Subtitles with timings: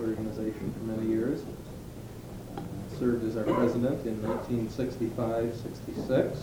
[0.00, 1.42] organization for many years.
[2.98, 6.36] Served as our president in 1965-66.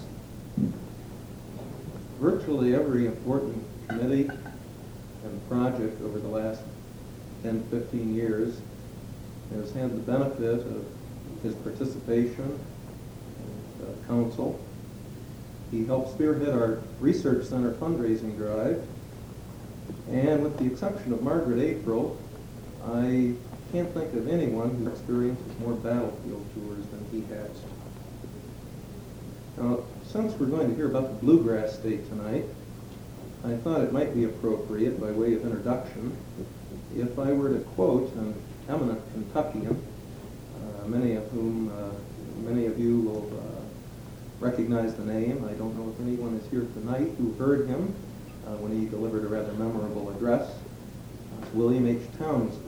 [2.19, 4.29] Virtually every important committee
[5.23, 6.61] and project over the last
[7.43, 8.59] 10, 15 years
[9.53, 10.83] has had the benefit of
[11.43, 12.59] his participation
[13.39, 14.59] and uh, counsel.
[15.71, 18.83] He helped spearhead our Research Center fundraising drive.
[20.09, 22.17] And with the exception of Margaret April,
[22.87, 23.33] I
[23.71, 27.49] can't think of anyone who experiences more battlefield tours than he has.
[29.57, 32.45] Now, since we're going to hear about the Bluegrass State tonight,
[33.43, 36.15] I thought it might be appropriate, by way of introduction,
[36.95, 38.33] if I were to quote an
[38.69, 39.81] eminent Kentuckian,
[40.55, 41.91] uh, many of whom, uh,
[42.49, 45.45] many of you will uh, recognize the name.
[45.45, 47.93] I don't know if anyone is here tonight who heard him
[48.47, 50.51] uh, when he delivered a rather memorable address.
[51.53, 52.01] William H.
[52.17, 52.64] Townsend.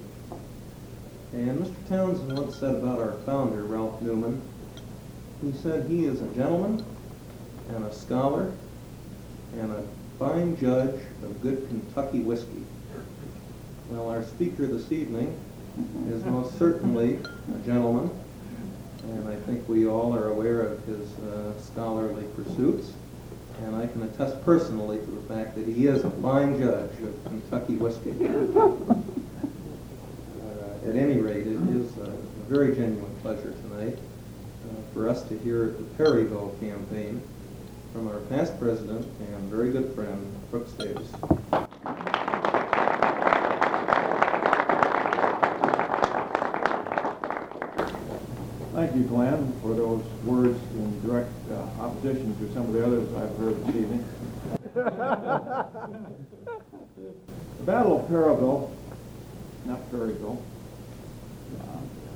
[1.34, 1.90] And Mr.
[1.90, 4.41] Townsend once said about our founder, Ralph Newman,
[5.44, 6.83] he said he is a gentleman
[7.70, 8.53] and a scholar
[9.53, 9.83] and a
[10.17, 12.64] fine judge of good Kentucky whiskey.
[13.89, 15.38] Well, our speaker this evening
[16.09, 17.20] is most certainly
[17.53, 18.09] a gentleman,
[19.03, 22.94] and I think we all are aware of his uh, scholarly pursuits.
[23.64, 27.23] And I can attest personally to the fact that he is a fine judge of
[27.25, 28.14] Kentucky whiskey.
[30.88, 32.16] At any rate, it is a
[32.47, 37.21] very genuine pleasure tonight uh, for us to hear the Perryville campaign
[37.91, 41.09] from our past president and very good friend, Brooks Davis.
[48.73, 53.09] Thank you, Glenn, for those words in direct uh, opposition to some of the others
[53.17, 54.05] I've heard this evening.
[54.73, 54.89] the
[57.65, 58.71] Battle of Perryville,
[59.65, 60.41] not Perryville,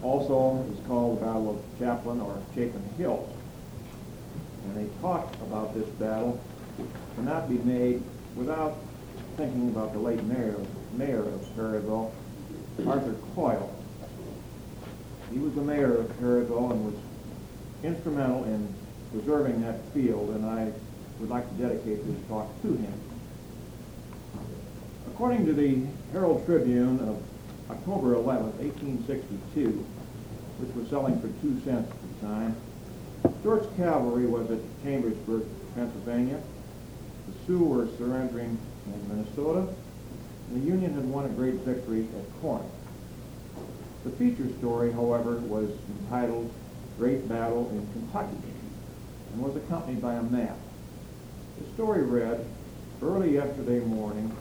[0.03, 3.27] also is called the Battle of Chaplin or Chapin Hill.
[4.65, 6.39] And they talk about this battle
[7.15, 8.01] cannot be made
[8.35, 8.77] without
[9.37, 10.55] thinking about the late mayor,
[10.93, 12.13] mayor of Perryville,
[12.87, 13.73] Arthur Coyle.
[15.31, 16.95] He was the mayor of Perryville and was
[17.83, 18.73] instrumental in
[19.11, 20.71] preserving that field, and I
[21.19, 22.93] would like to dedicate this talk to him.
[25.07, 27.21] According to the Herald Tribune of
[27.71, 29.85] October 11, 1862,
[30.59, 32.55] which was selling for two cents at the time,
[33.39, 35.43] Stuart's cavalry was at Chambersburg,
[35.73, 36.41] Pennsylvania.
[37.27, 39.73] The Sioux were surrendering in Minnesota,
[40.49, 42.65] and the Union had won a great victory at Corinth.
[44.03, 45.69] The feature story, however, was
[46.01, 46.51] entitled
[46.97, 48.35] Great Battle in Kentucky
[49.31, 50.57] and was accompanied by a map.
[51.59, 52.45] The story read,
[53.01, 54.35] early yesterday morning,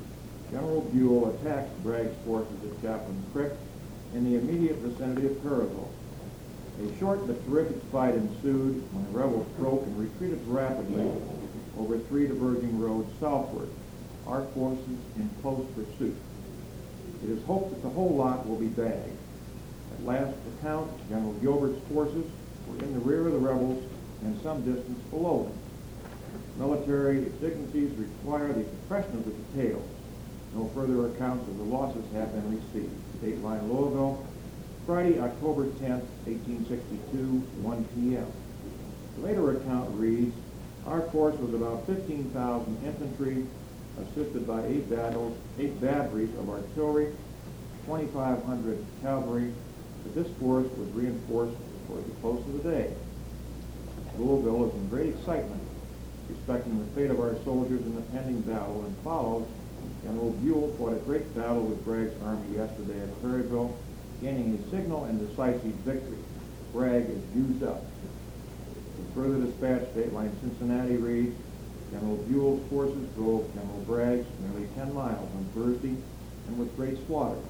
[0.51, 3.53] General Buell attacked Bragg's forces at Chaplin Creek
[4.15, 5.91] in the immediate vicinity of Perryville.
[6.81, 11.09] A short but terrific fight ensued when the rebels broke and retreated rapidly
[11.79, 13.69] over three diverging roads southward,
[14.27, 16.17] our forces in close pursuit.
[17.23, 19.19] It is hoped that the whole lot will be bagged.
[19.93, 22.25] At last account, General Gilbert's forces
[22.67, 23.85] were in the rear of the rebels
[24.23, 25.59] and some distance below them.
[26.59, 29.89] Military exigencies require the suppression of the details.
[30.55, 32.93] No further accounts of the losses have been received.
[33.23, 34.27] Dateline Louisville,
[34.87, 35.91] Friday, October 10,
[36.27, 37.17] 1862,
[37.63, 38.27] 1 p.m.
[39.17, 40.35] The later account reads,
[40.87, 43.47] our force was about 15,000 infantry,
[44.03, 47.13] assisted by eight battles, eight batteries of artillery,
[47.87, 49.53] 2,500 cavalry,
[50.03, 51.57] but this force was reinforced
[51.87, 52.93] toward the close of the day.
[54.19, 55.63] Louisville is in great excitement
[56.29, 59.47] respecting the fate of our soldiers in the pending battle and follows
[60.03, 63.77] General Buell fought a great battle with Bragg's army yesterday at Perryville
[64.21, 66.19] gaining a signal and decisive victory.
[66.73, 67.85] Bragg is used up.
[68.99, 71.37] In further dispatch, Dateline Cincinnati reads,
[71.91, 75.97] General Buell's forces drove General Bragg's nearly 10 miles on Thursday
[76.47, 77.41] and with great slaughter.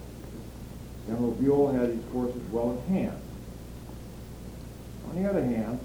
[1.06, 3.20] General Buell had his forces well at hand.
[5.08, 5.81] On the other hand,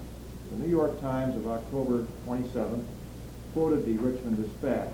[0.50, 2.86] the New York Times of October 27
[3.52, 4.92] quoted the Richmond Dispatch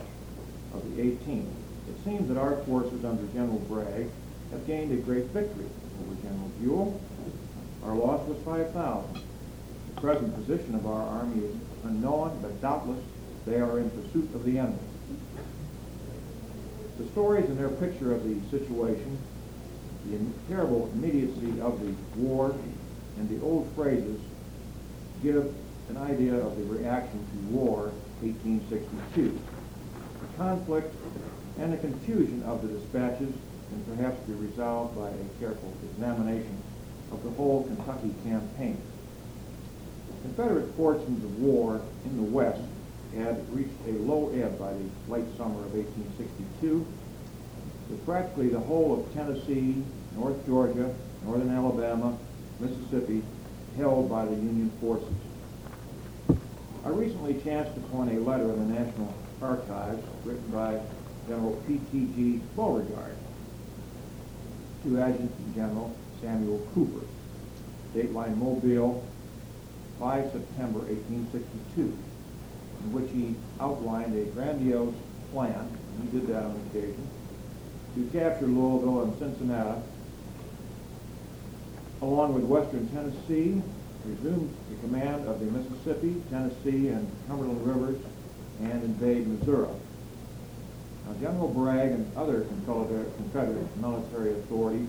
[0.74, 1.46] of the 18th.
[1.88, 4.08] It seems that our forces under General Bragg
[4.50, 5.66] have gained a great victory
[6.00, 7.00] over General Buell.
[7.84, 9.22] Our loss was 5,000.
[9.94, 13.02] The present position of our army is unknown, but doubtless
[13.44, 14.78] they are in pursuit of the enemy.
[16.98, 19.18] The stories and their picture of the situation,
[20.06, 20.18] the
[20.48, 22.54] terrible immediacy of the war,
[23.18, 24.20] and the old phrases
[25.22, 25.52] give
[25.88, 29.38] an idea of the reaction to war 1862.
[30.36, 30.94] Conflict
[31.58, 33.32] and the confusion of the dispatches
[33.68, 36.56] can perhaps be resolved by a careful examination
[37.10, 38.80] of the whole Kentucky campaign.
[40.22, 42.62] Confederate fortunes of war in the West
[43.16, 46.86] had reached a low ebb by the late summer of 1862,
[47.90, 49.82] with practically the whole of Tennessee,
[50.16, 50.94] North Georgia,
[51.24, 52.16] northern Alabama,
[52.60, 53.22] Mississippi
[53.76, 55.08] held by the Union forces.
[56.84, 59.12] I recently chanced upon a letter in the National
[59.42, 60.80] Archives written by
[61.28, 62.40] General P.T.G.
[62.56, 63.16] Beauregard
[64.84, 67.04] to Adjutant General Samuel Cooper,
[67.94, 69.04] Dateline Mobile,
[69.98, 74.94] 5 September 1862, in which he outlined a grandiose
[75.32, 75.68] plan,
[76.00, 77.08] he did that on occasion,
[77.94, 79.80] to capture Louisville and Cincinnati,
[82.00, 83.62] along with western Tennessee,
[84.04, 88.00] resume the command of the Mississippi, Tennessee, and Cumberland rivers,
[88.60, 89.68] and invade Missouri.
[91.06, 94.88] Now, General Bragg and other Confederate military authorities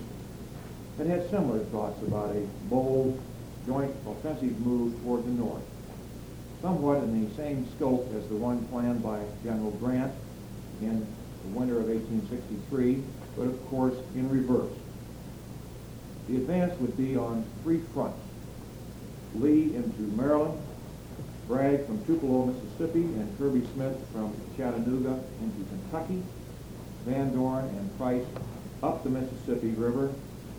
[0.98, 3.20] had had similar thoughts about a bold,
[3.66, 5.64] joint offensive move toward the north,
[6.62, 10.12] somewhat in the same scope as the one planned by General Grant
[10.80, 13.02] in the winter of 1863,
[13.36, 14.72] but of course in reverse.
[16.28, 18.18] The advance would be on three fronts.
[19.34, 20.60] Lee into Maryland,
[21.46, 26.22] Bragg from Tupelo, Mississippi, and Kirby Smith from Chattanooga into Kentucky,
[27.04, 28.24] Van Dorn and Price
[28.82, 30.12] up the Mississippi River,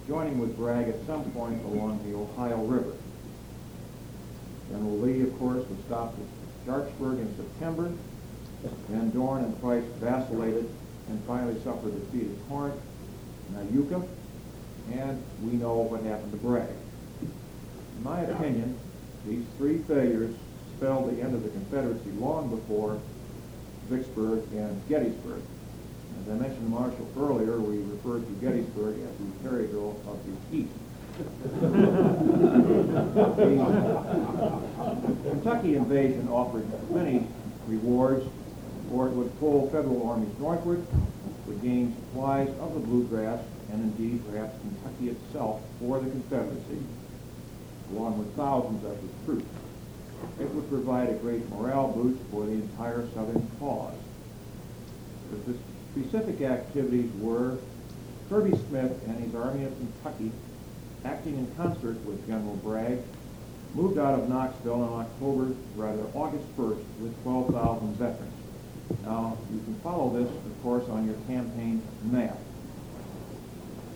[0.07, 2.93] joining with Bragg at some point along the Ohio River.
[4.69, 6.25] General Lee, of course, was stopped at
[6.65, 7.91] Sharpsburg in September.
[8.89, 10.69] Van Dorn and Price vacillated
[11.09, 12.81] and finally suffered defeat at Corinth,
[13.71, 14.07] Iuka,
[14.91, 16.69] and we know what happened to Bragg.
[17.21, 18.77] In my opinion,
[19.25, 20.35] these three failures
[20.77, 22.99] spelled the end of the Confederacy long before
[23.89, 25.41] Vicksburg and Gettysburg.
[26.21, 30.71] As I mentioned Marshall earlier, we referred to Gettysburg as the Perryville of the East.
[35.23, 37.27] the Kentucky invasion offered many
[37.67, 38.25] rewards,
[38.89, 40.85] for it would pull federal armies northward,
[41.47, 43.39] would gain supplies of the bluegrass,
[43.71, 46.83] and indeed perhaps Kentucky itself for the Confederacy,
[47.91, 49.45] along with thousands of its troops.
[50.39, 53.95] It would provide a great morale boost for the entire Southern cause.
[55.45, 55.55] The
[55.93, 57.57] specific activities were
[58.29, 60.31] Kirby Smith and his Army of Kentucky,
[61.03, 62.99] acting in concert with General Bragg,
[63.73, 68.33] moved out of Knoxville on October, rather August 1st, with 12,000 veterans.
[69.03, 72.37] Now, you can follow this, of course, on your campaign map.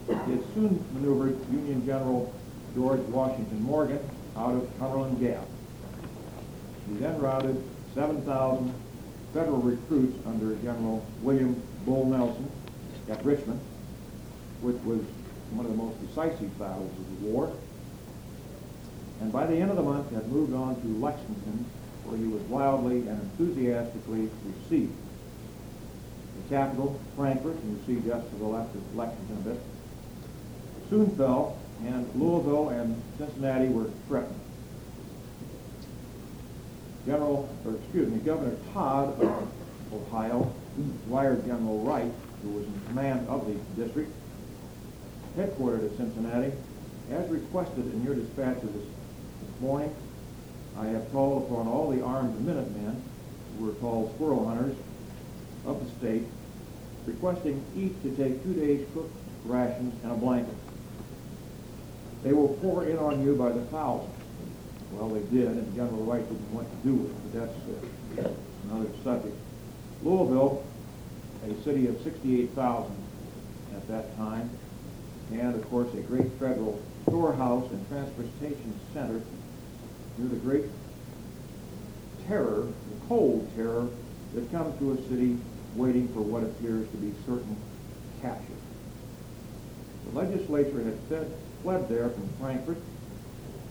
[0.09, 2.33] It soon maneuvered Union General
[2.75, 3.99] George Washington Morgan
[4.35, 5.45] out of Cumberland Gap.
[6.89, 7.61] He then routed
[7.93, 8.73] 7,000
[9.33, 12.49] federal recruits under General William Bull Nelson
[13.09, 13.59] at Richmond,
[14.61, 15.01] which was
[15.51, 17.53] one of the most decisive battles of the war.
[19.21, 21.65] And by the end of the month had moved on to Lexington,
[22.05, 24.93] where he was wildly and enthusiastically received.
[26.43, 29.61] The capital, Frankfort, and you see just to the left of Lexington a bit,
[30.89, 34.39] soon fell, and Louisville and Cincinnati were threatened.
[37.05, 39.51] General, or excuse me, Governor Tod of
[39.93, 40.53] Ohio
[41.07, 42.11] wired General Wright,
[42.43, 44.11] who was in command of the district,
[45.37, 46.51] headquartered at Cincinnati,
[47.11, 48.85] as requested in your dispatches this,
[49.61, 49.93] morning,
[50.77, 53.01] I have called upon all the armed Minutemen,
[53.57, 54.75] who were called squirrel hunters,
[55.65, 56.23] of the state,
[57.05, 59.13] requesting each to take two days' cooked
[59.43, 60.55] rations and a blanket.
[62.23, 64.15] They will pour in on you by the thousands.
[64.91, 68.33] Well, they did, and General Wright didn't want to do it, but that's uh,
[68.65, 69.35] another subject.
[70.03, 70.63] Louisville,
[71.45, 72.95] a city of 68,000
[73.75, 74.49] at that time,
[75.31, 79.21] and of course a great federal storehouse and transportation center
[80.17, 80.65] near the great
[82.27, 83.87] terror, the cold terror
[84.33, 85.37] that comes to a city
[85.75, 87.55] waiting for what appears to be certain
[88.21, 88.53] capture.
[90.05, 90.97] The legislature had
[91.61, 92.77] fled there from Frankfort.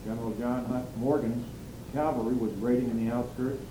[0.05, 1.45] General John Hunt Morgan's
[1.93, 3.61] cavalry was raiding in the outskirts.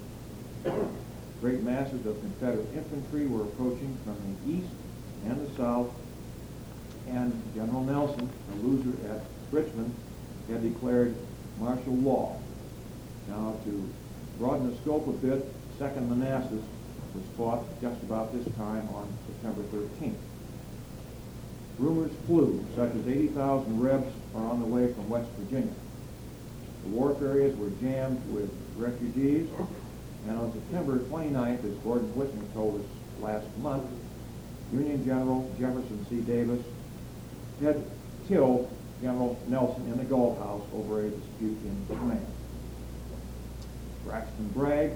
[1.40, 4.72] Great masses of Confederate infantry were approaching from the east
[5.24, 5.90] and the south,
[7.06, 9.94] and General Nelson, a loser at Richmond,
[10.48, 11.14] had declared
[11.58, 12.36] martial law.
[13.28, 13.88] Now, to
[14.38, 15.46] broaden the scope a bit,
[15.78, 16.64] Second Manassas
[17.14, 20.14] was fought just about this time on September 13th.
[21.78, 25.72] Rumors flew, such as 80,000 Rebs are on the way from West Virginia.
[26.82, 29.48] The wharf areas were jammed with refugees,
[30.26, 32.86] and on September 29th, as Gordon Whitney told us
[33.20, 33.84] last month,
[34.72, 36.20] Union General Jefferson C.
[36.20, 36.64] Davis
[37.62, 37.84] had
[38.28, 38.70] killed
[39.02, 42.26] General Nelson in the Galt House over a dispute in command.
[44.04, 44.92] Braxton Bragg,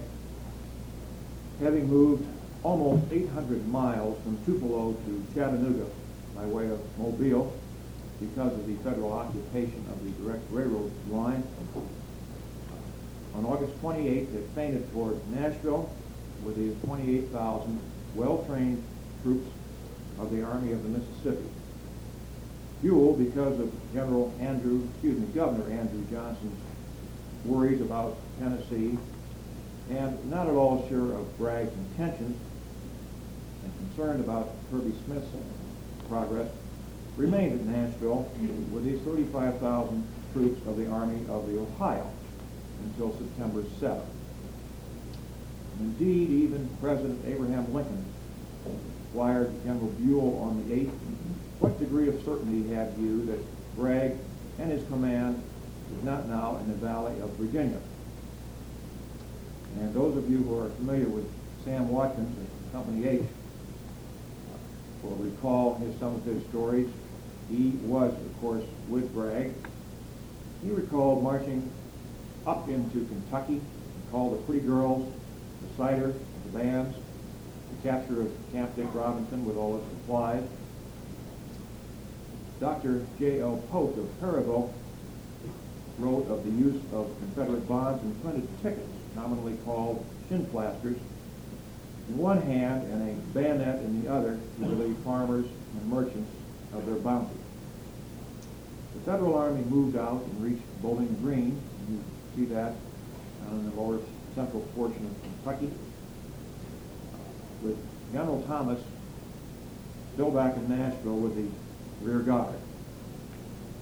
[1.60, 2.26] having moved
[2.62, 5.86] almost 800 miles from Tupelo to Chattanooga
[6.34, 7.52] by way of Mobile
[8.20, 11.42] because of the federal occupation of the direct railroad line,
[13.34, 15.90] on August 28th, it feinted toward Nashville
[16.44, 17.80] with his 28,000
[18.14, 18.82] well-trained
[19.22, 19.48] troops
[20.18, 21.48] of the Army of the Mississippi.
[22.82, 26.58] Buell, because of General Andrew, excuse me, Governor Andrew Johnson's
[27.44, 28.98] worries about Tennessee,
[29.90, 32.38] and not at all sure of Bragg's intentions,
[33.64, 35.28] and concerned about Kirby Smith's
[36.08, 36.50] progress,
[37.16, 38.30] remained at Nashville
[38.72, 42.10] with his 35,000 troops of the Army of the Ohio
[42.84, 44.04] until September 7th.
[45.80, 48.04] Indeed, even President Abraham Lincoln
[49.12, 50.92] wired General Buell on the 8th
[51.62, 53.38] what degree of certainty have you that
[53.76, 54.16] Bragg
[54.58, 55.40] and his command
[55.96, 57.78] is not now in the Valley of Virginia?
[59.78, 61.24] And those of you who are familiar with
[61.64, 63.22] Sam Watkins at Company H
[65.02, 66.88] will recall his, some of his stories.
[67.50, 69.52] He was, of course, with Bragg.
[70.62, 71.70] He recalled marching
[72.46, 75.12] up into Kentucky and called the pretty girls,
[75.60, 76.96] the cider, the bands,
[77.70, 80.44] the capture of Camp Dick Robinson with all its supplies.
[82.60, 83.04] Dr.
[83.18, 83.62] J.L.
[83.70, 84.72] Pope of Perryville
[85.98, 90.96] wrote of the use of Confederate bonds and printed tickets, commonly called shin plasters,
[92.12, 96.30] in one hand and a bayonet in the other to relieve farmers and merchants
[96.74, 97.34] of their bounty.
[98.94, 101.60] The Federal Army moved out and reached Bowling Green.
[101.88, 102.04] You
[102.36, 102.74] see that
[103.50, 103.98] on the lower
[104.34, 105.72] central portion of Kentucky.
[107.62, 107.78] With
[108.12, 108.80] General Thomas
[110.14, 111.48] still back in Nashville with the
[112.04, 112.54] rear guard.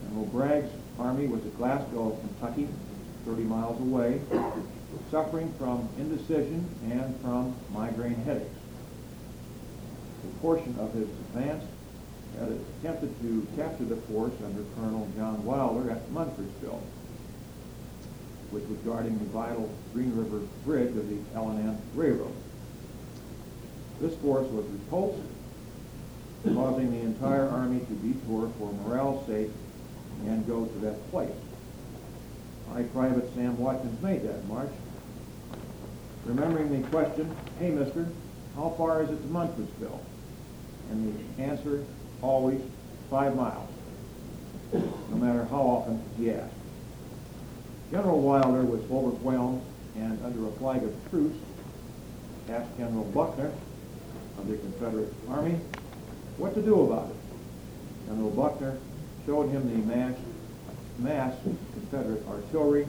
[0.07, 2.69] General Bragg's army was at Glasgow, Kentucky,
[3.25, 4.21] 30 miles away,
[5.11, 8.55] suffering from indecision and from migraine headaches.
[10.25, 11.65] A portion of his advance
[12.39, 16.83] had attempted to capture the force under Colonel John Wilder at Munfordville,
[18.51, 22.35] which was guarding the vital Green River Bridge of the L&N Railroad.
[24.01, 25.23] This force was repulsed,
[26.45, 29.51] causing the entire army to detour for morale's sake
[30.27, 31.31] and go to that place.
[32.75, 34.71] I, Private Sam Watkins, made that march.
[36.25, 38.07] Remembering the question, hey, mister,
[38.55, 40.01] how far is it to Munfordville?
[40.91, 41.85] And the answer,
[42.23, 42.61] always,
[43.11, 43.69] five miles,
[44.73, 46.55] no matter how often he asked.
[47.91, 49.63] General Wilder was overwhelmed
[49.97, 51.37] and under a flag of truce
[52.49, 53.53] asked General Buckner
[54.39, 55.59] of the Confederate Army
[56.37, 57.17] what to do about it.
[58.07, 58.79] General Buckner
[59.27, 60.17] showed him the mass,
[61.01, 61.35] mass
[61.73, 62.87] Confederate artillery,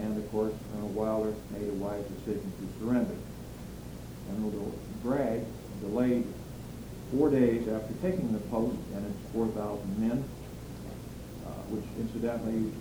[0.00, 3.14] and of course Colonel Wilder made a wise decision to surrender.
[4.28, 5.44] General Bragg
[5.80, 6.26] delayed
[7.12, 10.24] four days after taking the post and its 4,000 men,
[11.46, 12.72] uh, which incidentally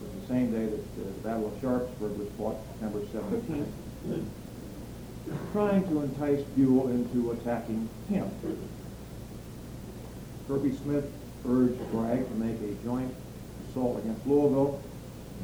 [0.00, 4.24] was the same day that the Battle of Sharpsburg was fought, September 17th,
[5.52, 8.30] trying to entice Buell into attacking him.
[10.46, 11.12] Kirby Smith
[11.46, 13.12] urged Bragg to make a joint
[13.68, 14.80] assault against Louisville,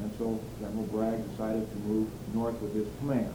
[0.03, 3.33] and so General Bragg decided to move north with his command.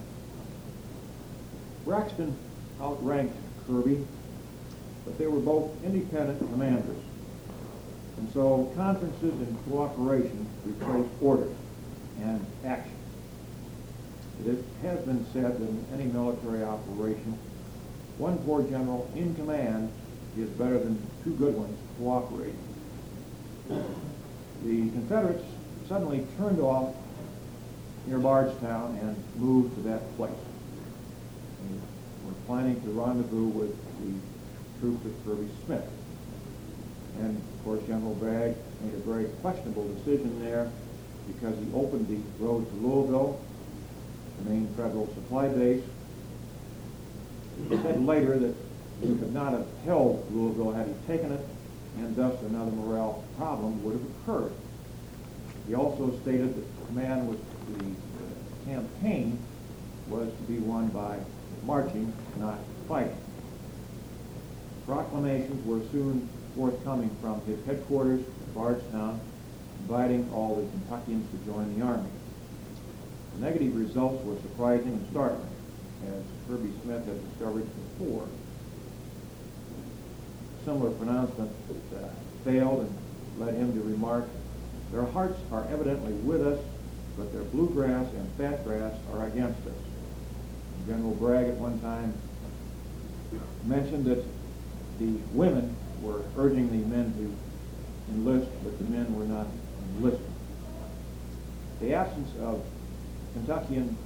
[1.85, 2.35] Braxton
[2.81, 4.05] outranked Kirby,
[5.05, 7.03] but they were both independent commanders.
[8.17, 11.47] And so conferences and cooperation replaced order
[12.21, 12.95] and action.
[14.45, 17.37] It has been said that in any military operation,
[18.17, 19.91] one poor general in command
[20.37, 22.57] is better than two good ones cooperating.
[24.63, 25.43] The Confederates
[25.87, 26.93] suddenly turned off
[28.07, 30.31] near Bardstown and moved to that place.
[31.63, 31.75] They
[32.27, 35.89] were planning to rendezvous with the troops of Kirby Smith.
[37.19, 40.69] And of course, General Bragg made a very questionable decision there
[41.27, 43.39] because he opened the road to Louisville,
[44.37, 45.83] the main federal supply base.
[47.69, 48.55] He said later that
[49.01, 51.45] he could not have held Louisville had he taken it,
[51.99, 54.53] and thus another morale problem would have occurred.
[55.67, 57.37] He also stated that the command was
[57.77, 59.37] the campaign
[60.07, 61.19] was to be won by
[61.63, 63.17] marching, not fighting.
[64.85, 69.19] Proclamations were soon forthcoming from his headquarters at Bardstown,
[69.81, 72.09] inviting all the Kentuckians to join the army.
[73.35, 75.47] The negative results were surprising and startling,
[76.07, 77.67] as Kirby Smith had discovered
[77.99, 78.27] before.
[80.69, 81.49] Similar pronouncement
[81.95, 82.07] uh,
[82.45, 82.97] failed and
[83.39, 84.29] led him to remark,
[84.91, 86.59] their hearts are evidently with us,
[87.17, 89.73] but their bluegrass and fat grass are against us.
[90.85, 92.13] General Bragg at one time
[93.65, 94.23] mentioned that
[94.99, 99.47] the women were urging the men to enlist, but the men were not
[99.95, 100.35] enlisting.
[101.81, 102.63] The absence of
[103.33, 103.97] Kentuckian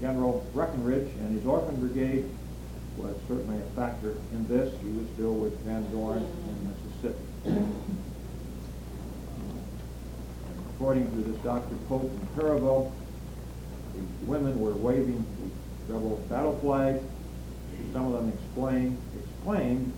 [0.00, 2.28] General Breckinridge and his Orphan Brigade
[2.96, 4.74] was certainly a factor in this.
[4.82, 7.24] He was still with Van Dorn in Mississippi.
[10.74, 11.74] According to this Dr.
[11.88, 12.92] Pope in Perryville,
[13.94, 15.24] the women were waving
[15.86, 17.00] the rebel battle flag.
[17.92, 19.92] Some of them explained, explained,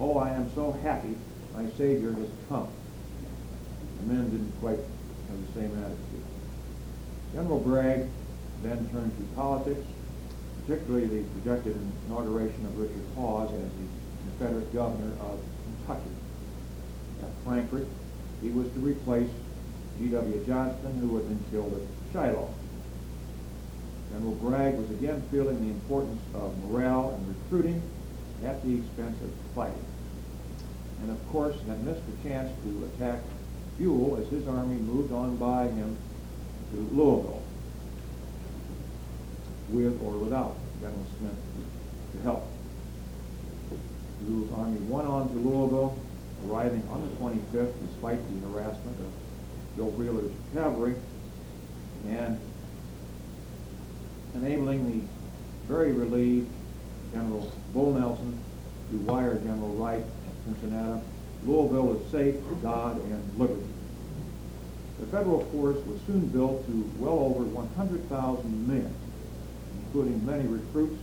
[0.00, 1.16] oh, I am so happy
[1.54, 2.68] my Savior has come.
[4.00, 4.78] The men didn't quite
[5.28, 6.24] have the same attitude.
[7.32, 8.08] General Bragg
[8.62, 9.86] then turned to politics,
[10.66, 16.10] particularly the projected inauguration of Richard Hawes as the Confederate governor of Kentucky.
[17.22, 17.86] At Frankfort,
[18.40, 19.30] he was to replace
[19.98, 20.44] G.W.
[20.46, 22.52] Johnson, who had been killed at Shiloh.
[24.12, 27.82] General Bragg was again feeling the importance of morale and recruiting
[28.44, 29.84] at the expense of fighting.
[31.02, 33.20] And of course had missed the chance to attack
[33.78, 35.96] Buell as his army moved on by him
[36.72, 37.43] to Louisville
[39.74, 41.36] with or without General Smith
[42.12, 42.46] to help.
[44.24, 45.98] Buell's army went on to Louisville,
[46.48, 49.12] arriving on the 25th despite the harassment of
[49.76, 50.94] Joe Wheeler's cavalry,
[52.08, 52.38] and
[54.34, 55.06] enabling the
[55.66, 56.48] very relieved
[57.12, 58.38] General Bull Nelson
[58.90, 61.02] to wire General Wright at Cincinnati,
[61.44, 63.66] Louisville is safe, God and liberty.
[65.00, 68.94] The federal force was soon built to well over 100,000 men,
[69.94, 71.00] including many recruits.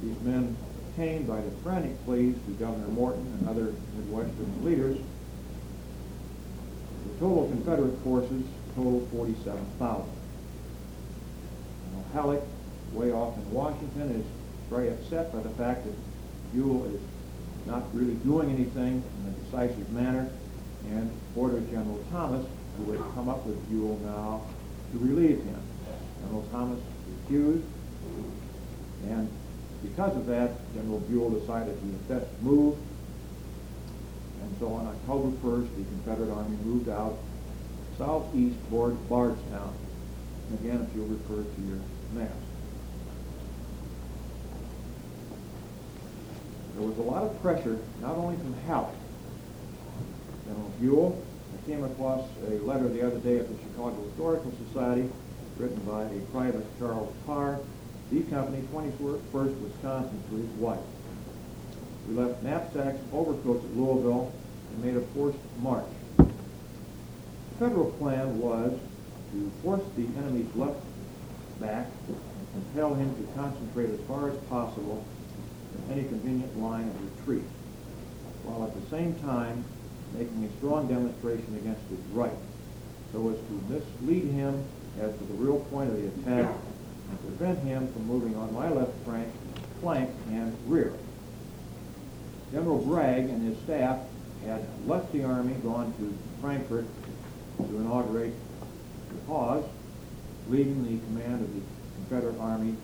[0.00, 0.56] These men
[0.94, 4.96] came by the frantic pleas to Governor Morton and other Midwestern leaders.
[7.04, 8.44] The total Confederate forces
[8.76, 10.04] totaled 47,000.
[12.12, 12.42] Halleck,
[12.92, 14.26] way off in Washington, is
[14.70, 15.94] very upset by the fact that
[16.52, 17.00] Buell is
[17.66, 20.30] not really doing anything in a decisive manner
[20.90, 24.42] and ordered General Thomas, who had come up with Buell now,
[24.92, 25.60] to relieve him.
[26.22, 26.78] General Thomas
[27.28, 27.64] refused,
[29.08, 29.28] and
[29.82, 32.76] because of that, General Buell decided he had best move.
[34.42, 37.18] And so on October 1st, the Confederate Army moved out
[37.96, 39.74] southeast toward Bardstown.
[40.48, 41.78] And again, if you'll refer to your
[42.14, 42.32] maps.
[46.76, 48.94] There was a lot of pressure, not only from Halleck,
[50.46, 51.24] General Buell.
[51.52, 55.10] I came across a letter the other day at the Chicago Historical Society
[55.58, 57.58] written by a private Charles Parr,
[58.10, 60.78] D Company, 21st Wisconsin, to his wife.
[62.08, 64.32] We left knapsacks, overcoats at Louisville,
[64.70, 65.84] and made a forced march.
[66.16, 66.26] The
[67.58, 68.78] federal plan was
[69.32, 70.80] to force the enemy's left
[71.60, 72.16] back and
[72.52, 75.04] compel him to concentrate as far as possible
[75.74, 77.44] in any convenient line of retreat,
[78.44, 79.64] while at the same time
[80.16, 82.32] making a strong demonstration against his right,
[83.12, 84.64] so as to mislead him
[85.00, 86.54] as to the real point of the attack
[87.10, 89.28] and prevent him from moving on my left flank,
[89.80, 90.92] flank and rear.
[92.52, 93.98] General Bragg and his staff
[94.44, 96.86] had left the army, gone to Frankfort
[97.58, 98.34] to inaugurate
[99.12, 99.64] the Hawes,
[100.48, 101.60] leaving the command of the
[101.96, 102.74] Confederate Army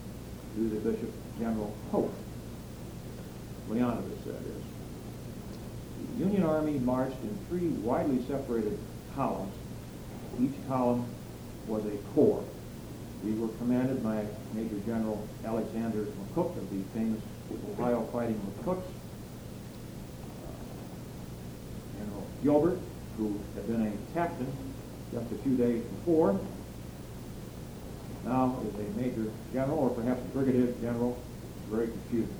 [0.57, 2.13] to the Bishop General Polk.
[3.69, 4.63] Leonidas, that is.
[6.19, 8.79] The Union Army marched in three widely separated
[9.15, 9.55] columns.
[10.41, 11.07] Each column
[11.67, 12.45] was a corps.
[13.25, 17.21] We were commanded by Major General Alexander McCook of the famous
[17.73, 18.85] Ohio Fighting McCooks.
[20.43, 20.53] Uh,
[21.99, 22.79] general Gilbert,
[23.17, 24.53] who had been a captain
[25.13, 26.39] just a few days before,
[28.25, 31.19] now is a major general or perhaps a brigadier general,
[31.71, 32.37] very confusing.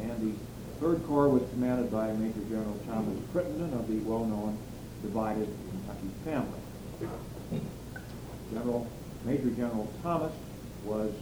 [0.00, 0.38] And the
[0.80, 4.56] Third Corps was commanded by Major General Thomas Crittenden of the well-known
[5.02, 6.60] divided Kentucky family.
[8.52, 8.86] General
[9.24, 10.32] Major General Thomas
[10.84, 11.12] was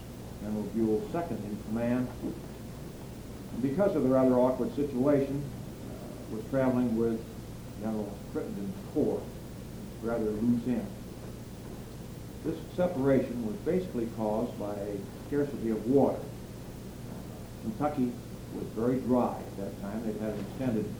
[0.42, 2.08] General Buell's second in command.
[2.22, 7.20] And because of the rather awkward situation, uh, was traveling with
[7.80, 9.22] General Crittenden's corps,
[10.02, 10.86] rather loose end.
[12.44, 16.20] This separation was basically caused by a scarcity of water.
[17.62, 18.12] Kentucky
[18.54, 20.02] was very dry at that time.
[20.06, 20.94] They'd had an extended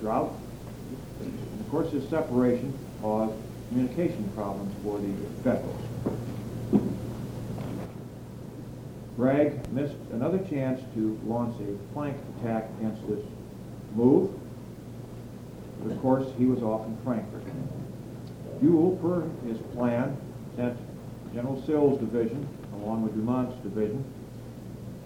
[0.00, 0.32] drought.
[1.20, 3.34] And of course, this separation caused
[3.72, 5.80] communication problems for the Federals.
[9.16, 13.24] Bragg missed another chance to launch a flank attack against this
[13.94, 14.30] move.
[15.82, 17.44] But of course, he was off in Frankfort.
[18.60, 20.16] Buell, per his plan,
[20.56, 20.76] sent
[21.34, 24.04] General Sill's division, along with Dumont's division,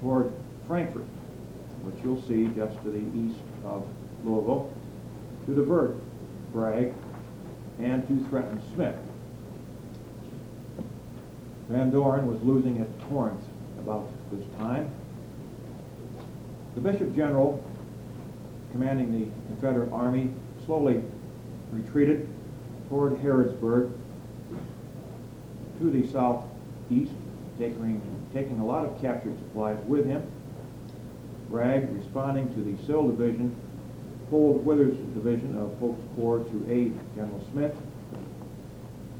[0.00, 0.32] toward
[0.66, 1.06] Frankfort,
[1.82, 3.86] which you'll see just to the east of
[4.24, 4.72] Louisville,
[5.46, 5.96] to divert
[6.52, 6.92] Bragg
[7.78, 8.96] and to threaten Smith.
[11.68, 13.42] Van Dorn was losing at Corinth
[13.78, 14.90] about this time.
[16.74, 17.62] The Bishop General,
[18.72, 20.30] commanding the Confederate Army,
[20.64, 21.02] slowly
[21.72, 22.28] retreated
[22.88, 23.92] toward Harrodsburg
[25.78, 27.12] to the southeast,
[27.58, 28.00] taking,
[28.32, 30.22] taking a lot of captured supplies with him.
[31.50, 33.54] Bragg, responding to the Sill Division,
[34.30, 37.74] pulled Withers' division of Polk's Corps to aid General Smith,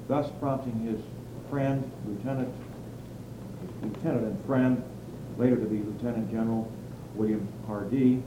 [0.08, 1.00] thus prompting his
[1.50, 2.52] friend, Lieutenant,
[3.82, 4.82] Lieutenant and friend,
[5.38, 6.70] later to be Lieutenant General
[7.14, 8.22] William Hardee,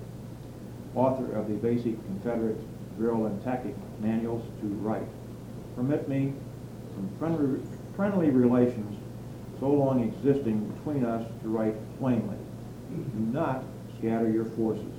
[0.96, 2.58] author of the Basic Confederate
[2.98, 5.08] Drill and Tactic Manuals, to write.
[5.76, 6.34] Permit me,
[6.96, 7.62] from friendly,
[7.96, 8.98] friendly relations
[9.60, 12.38] so long existing between us, to write plainly.
[12.90, 13.64] Do not
[13.98, 14.99] scatter your forces.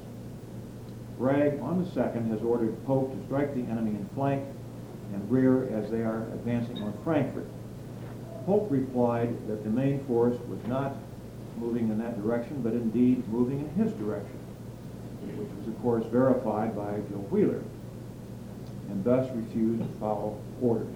[1.21, 4.43] Bragg, on the 2nd, has ordered Polk to strike the enemy in flank
[5.13, 7.47] and rear as they are advancing on Frankfort.
[8.47, 10.97] Polk replied that the main force was not
[11.59, 14.39] moving in that direction, but indeed moving in his direction,
[15.37, 17.63] which was, of course, verified by Joe Wheeler,
[18.89, 20.89] and thus refused to follow orders,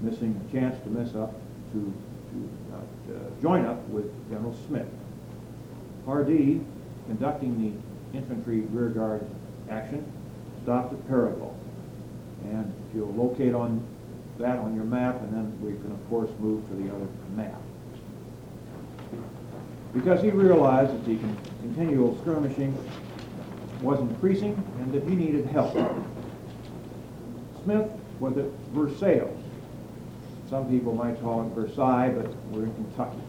[0.00, 1.34] missing a chance to miss up
[1.72, 1.92] to,
[2.30, 4.88] to uh, join up with General Smith.
[6.06, 6.62] Hardee,
[7.08, 9.26] conducting the infantry rearguard
[9.70, 10.04] action,
[10.62, 11.54] stopped at Perigo.
[12.44, 13.84] And if you'll locate on
[14.38, 17.60] that on your map, and then we can, of course, move to the other map.
[19.92, 21.16] Because he realized that the
[21.60, 22.76] continual skirmishing
[23.80, 25.72] was increasing and that he needed help.
[27.62, 29.30] Smith was at Versailles.
[30.50, 33.22] Some people might call it Versailles, but we're in Kentucky.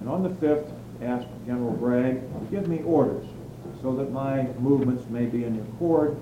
[0.00, 0.70] And on the 5th,
[1.02, 3.26] asked General Bragg to give me orders
[3.82, 6.16] so that my movements may be in accord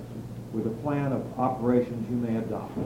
[0.53, 2.77] with the plan of operations you may adopt.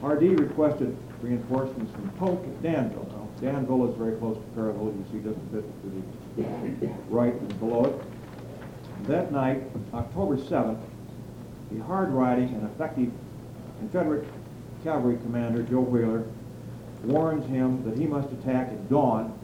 [0.00, 3.08] Hardee requested reinforcements from Polk at Danville.
[3.10, 4.86] Now, Danville is very close to Perigo.
[4.86, 6.46] You see just a bit to
[6.80, 9.06] the right and below it.
[9.06, 10.80] That night, October 7th,
[11.70, 13.10] the hard-riding and effective
[13.78, 14.28] Confederate
[14.84, 16.24] cavalry commander, Joe Wheeler,
[17.04, 19.38] warns him that he must attack at dawn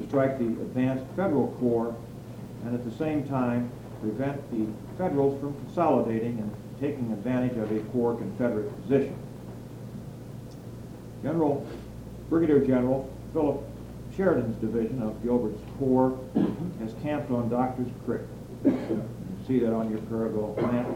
[0.00, 1.94] to strike the advanced Federal Corps
[2.64, 7.80] and at the same time prevent the Federals from consolidating and taking advantage of a
[7.90, 9.16] poor Confederate position.
[11.22, 11.66] General,
[12.28, 13.62] Brigadier General Philip
[14.16, 16.18] Sheridan's division of Gilbert's Corps
[16.80, 18.22] has camped on Doctor's Creek.
[18.64, 19.04] You
[19.46, 20.86] see that on your Perigo map.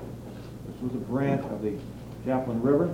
[0.67, 1.75] This was a branch of the
[2.25, 2.93] Chaplin River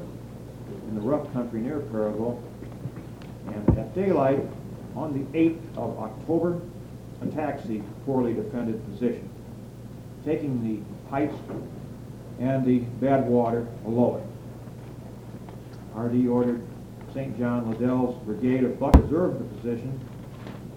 [0.89, 2.43] in the rough country near Perigo.
[3.47, 4.45] And at daylight
[4.95, 6.61] on the 8th of October,
[7.23, 9.29] attacks the poorly defended position,
[10.25, 11.35] taking the heights
[12.39, 14.25] and the bad water below it.
[15.95, 16.63] Hardee ordered
[17.13, 17.37] St.
[17.39, 20.01] John Liddell's brigade of Buck reserve the position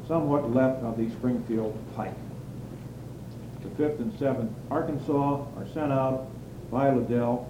[0.08, 2.16] somewhat left of the Springfield Pike.
[3.62, 6.28] The 5th and 7th Arkansas are sent out
[6.72, 7.50] by Liddell,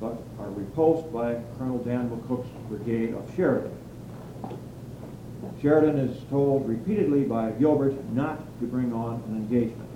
[0.00, 3.75] but are repulsed by Colonel Dan McCook's brigade of Sheridan.
[5.60, 9.88] Sheridan is told repeatedly by Gilbert not to bring on an engagement.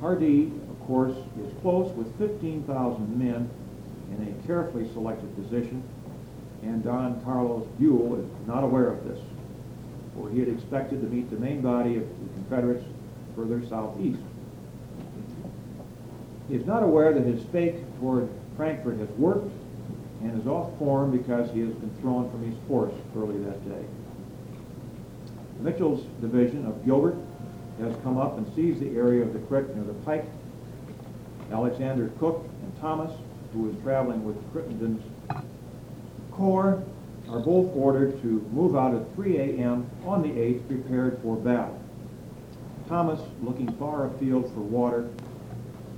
[0.00, 3.50] Hardee, of course, is close with 15,000 men
[4.10, 5.82] in a carefully selected position,
[6.62, 9.20] and Don Carlos Buell is not aware of this,
[10.14, 12.84] for he had expected to meet the main body of the Confederates
[13.36, 14.20] further southeast.
[16.48, 19.52] He is not aware that his fake toward Frankfort has worked
[20.22, 23.84] and is off form because he has been thrown from his horse early that day.
[25.62, 27.16] Mitchell's division of Gilbert
[27.80, 30.24] has come up and seized the area of the creek near the pike.
[31.52, 33.12] Alexander Cook and Thomas,
[33.52, 35.02] who is traveling with Crittenden's
[36.30, 36.82] corps,
[37.28, 39.88] are both ordered to move out at 3 a.m.
[40.04, 41.80] on the 8th, prepared for battle.
[42.88, 45.08] Thomas, looking far afield for water,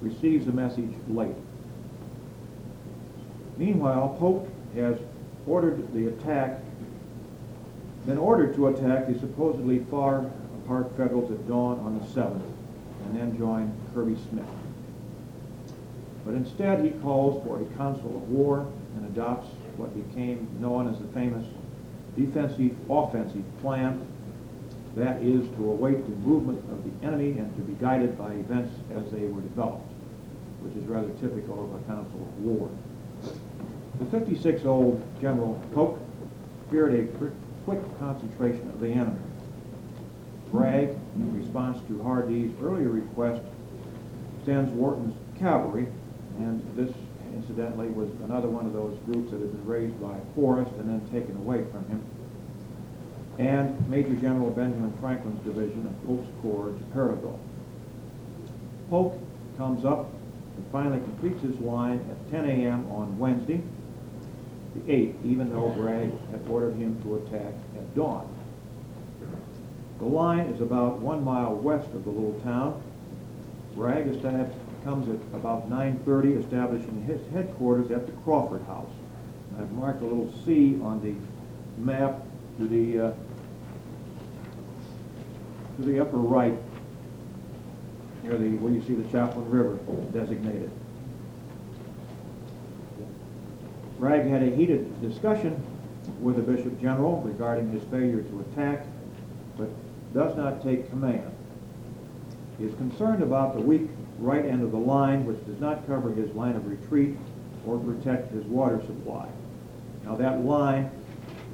[0.01, 1.35] receives a message late.
[3.57, 4.99] Meanwhile, Polk has
[5.47, 6.61] ordered the attack
[8.07, 10.31] been ordered to attack the supposedly far
[10.65, 12.43] apart Federals at dawn on the 7th
[13.05, 14.47] and then join Kirby Smith.
[16.25, 20.99] But instead he calls for a council of war and adopts what became known as
[20.99, 21.47] the famous
[22.17, 24.07] defensive offensive plan
[24.97, 28.75] That is to await the movement of the enemy and to be guided by events
[28.95, 29.91] as they were developed,
[30.61, 32.69] which is rather typical of a council of war.
[33.99, 35.99] The 56-old General Polk
[36.71, 37.07] feared a
[37.65, 39.19] quick concentration of the enemy.
[40.51, 43.43] Bragg, in response to Hardee's earlier request,
[44.45, 45.87] sends Wharton's cavalry,
[46.39, 46.93] and this
[47.35, 51.01] incidentally was another one of those groups that had been raised by Forrest and then
[51.11, 52.03] taken away from him,
[53.39, 57.39] and Major General Benjamin Franklin's division of Polk's Corps to Perryville.
[58.91, 59.19] Polk
[59.57, 60.13] comes up
[60.57, 62.91] and finally completes his line at 10 a.m.
[62.91, 63.63] on Wednesday,
[64.75, 68.29] the 8th, even though Bragg had ordered him to attack at dawn.
[69.99, 72.83] The line is about one mile west of the little town.
[73.75, 74.07] Bragg
[74.85, 78.91] comes at about 9.30, establishing his headquarters at the Crawford House.
[79.59, 81.15] I've marked a little C on the
[81.81, 82.23] map
[82.59, 83.13] to the uh,
[85.77, 86.55] to the upper right,
[88.23, 89.79] near the where you see the Chaplin River
[90.13, 90.71] designated.
[94.03, 95.63] Bragg had a heated discussion
[96.21, 98.85] with the Bishop General regarding his failure to attack,
[99.57, 99.69] but
[100.13, 101.31] does not take command.
[102.59, 103.89] He is concerned about the weak
[104.19, 107.17] right end of the line, which does not cover his line of retreat
[107.65, 109.29] or protect his water supply.
[110.05, 110.91] Now that line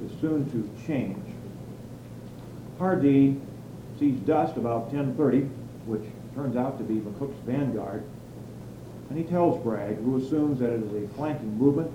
[0.03, 1.23] is soon to change.
[2.79, 3.39] Hardee
[3.99, 5.47] sees dust about 10.30,
[5.85, 6.01] which
[6.33, 8.03] turns out to be McCook's vanguard,
[9.09, 11.91] and he tells Bragg, who assumes that it is a flanking movement,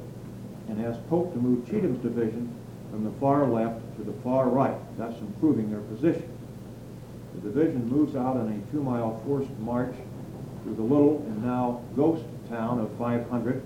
[0.69, 2.55] and has Polk to move Cheatham's division
[2.91, 6.31] from the far left to the far right, thus improving their position.
[7.35, 9.95] The division moves out on a two-mile forced march
[10.63, 13.63] through the little and now ghost town of 500,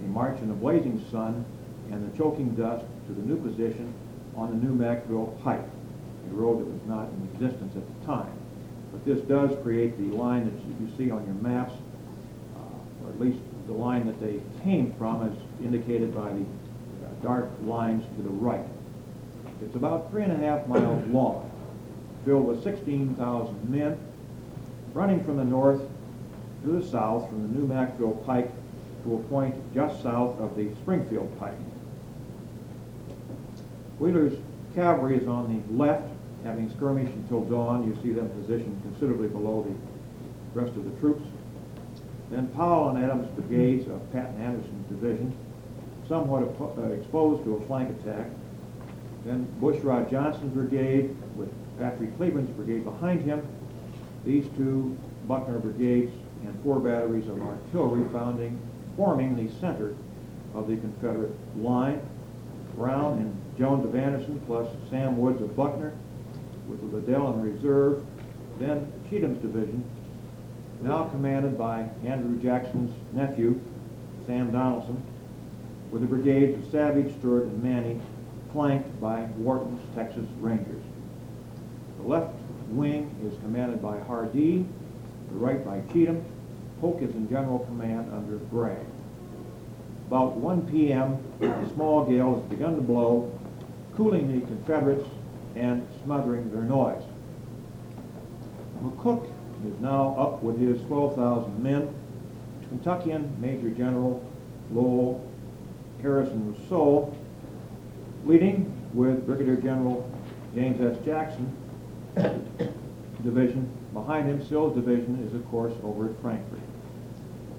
[0.00, 1.44] a march in the blazing sun
[1.90, 3.92] and the choking dust to the new position
[4.36, 5.60] on the new Mackville Pike,
[6.30, 8.32] a road that was not in existence at the time.
[8.92, 11.72] But this does create the line that you see on your maps,
[12.56, 16.44] uh, or at least the line that they came from is indicated by the
[17.22, 18.64] dark lines to the right.
[19.62, 21.50] It's about three and a half miles long,
[22.24, 23.98] filled with 16,000 men,
[24.92, 25.80] running from the north
[26.64, 28.50] to the south from the new Mackville Pike
[29.04, 31.54] to a point just south of the Springfield Pike.
[33.98, 34.38] Wheeler's
[34.74, 36.08] cavalry is on the left,
[36.44, 37.86] having skirmished until dawn.
[37.86, 41.22] You see them positioned considerably below the rest of the troops.
[42.30, 45.36] Then Powell and Adams brigades of Patton Anderson's division,
[46.08, 48.26] somewhat uh, exposed to a flank attack.
[49.24, 53.46] Then Bushrod Johnson's brigade with Patrick Cleburne's brigade behind him.
[54.24, 54.96] These two
[55.28, 56.12] Buckner brigades
[56.44, 58.58] and four batteries of artillery founding,
[58.96, 59.94] forming the center
[60.54, 62.00] of the Confederate line.
[62.76, 65.94] Brown and Jones of Anderson plus Sam Woods of Buckner
[66.68, 68.04] with Liddell in reserve.
[68.58, 69.82] Then Cheatham's division
[70.82, 73.60] now commanded by Andrew Jackson's nephew,
[74.26, 75.00] Sam Donelson,
[75.90, 78.00] with the brigades of Savage, Stewart, and Maney,
[78.52, 80.82] flanked by Wharton's Texas Rangers.
[81.98, 82.34] The left
[82.68, 84.66] wing is commanded by Hardee,
[85.30, 86.24] the right by Cheatham.
[86.80, 88.84] Polk is in general command under Bragg.
[90.08, 93.32] About 1 p.m., a small gale has begun to blow,
[93.96, 95.08] cooling the Confederates
[95.56, 97.02] and smothering their noise.
[98.82, 99.28] McCook
[99.64, 101.94] is now up with his 12,000 men.
[102.68, 104.22] Kentuckian Major General
[104.70, 105.26] Lovell
[106.02, 107.16] Harrison Rousseau,
[108.24, 110.10] leading with Brigadier General
[110.54, 111.04] James S.
[111.04, 111.56] Jackson
[113.22, 113.70] division.
[113.92, 116.60] Behind him, Sill's division is, of course, over at Frankfort.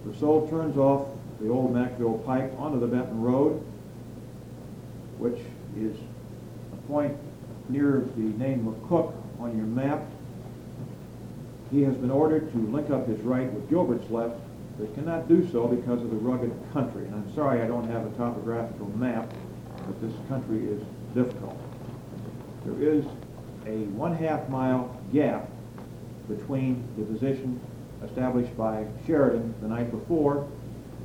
[0.06, 1.08] Rousseau turns off
[1.42, 3.64] the old Mackville Pike onto the Benton Road,
[5.18, 5.40] which
[5.78, 5.96] is
[6.74, 7.16] a point
[7.70, 10.04] near the name of Cook on your map
[11.72, 14.40] he has been ordered to link up his right with Gilbert's left,
[14.80, 17.06] but cannot do so because of the rugged country.
[17.06, 19.34] And I'm sorry I don't have a topographical map,
[19.86, 20.82] but this country is
[21.14, 21.58] difficult.
[22.66, 23.06] There is
[23.66, 25.50] a one-half mile gap
[26.28, 27.60] between the position
[28.04, 30.48] established by Sheridan the night before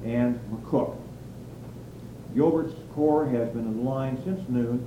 [0.04, 0.96] and McCook.
[2.34, 4.86] Gilbert's corps has been in line since noon,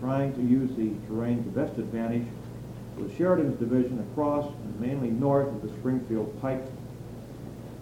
[0.00, 2.26] trying to use the terrain to best advantage
[2.96, 6.62] with Sheridan's division across and mainly north of the Springfield Pike.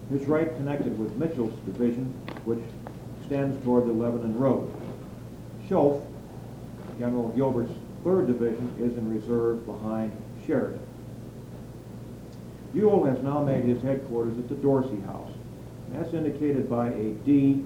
[0.09, 2.05] His right connected with Mitchell's division,
[2.45, 2.59] which
[3.19, 4.71] extends toward the Lebanon Road.
[5.67, 6.05] Schoepf,
[6.99, 7.73] General Gilbert's
[8.03, 10.11] third division, is in reserve behind
[10.45, 10.79] Sheridan.
[12.73, 15.31] Buell has now made his headquarters at the Dorsey House.
[15.91, 17.63] That's indicated by a D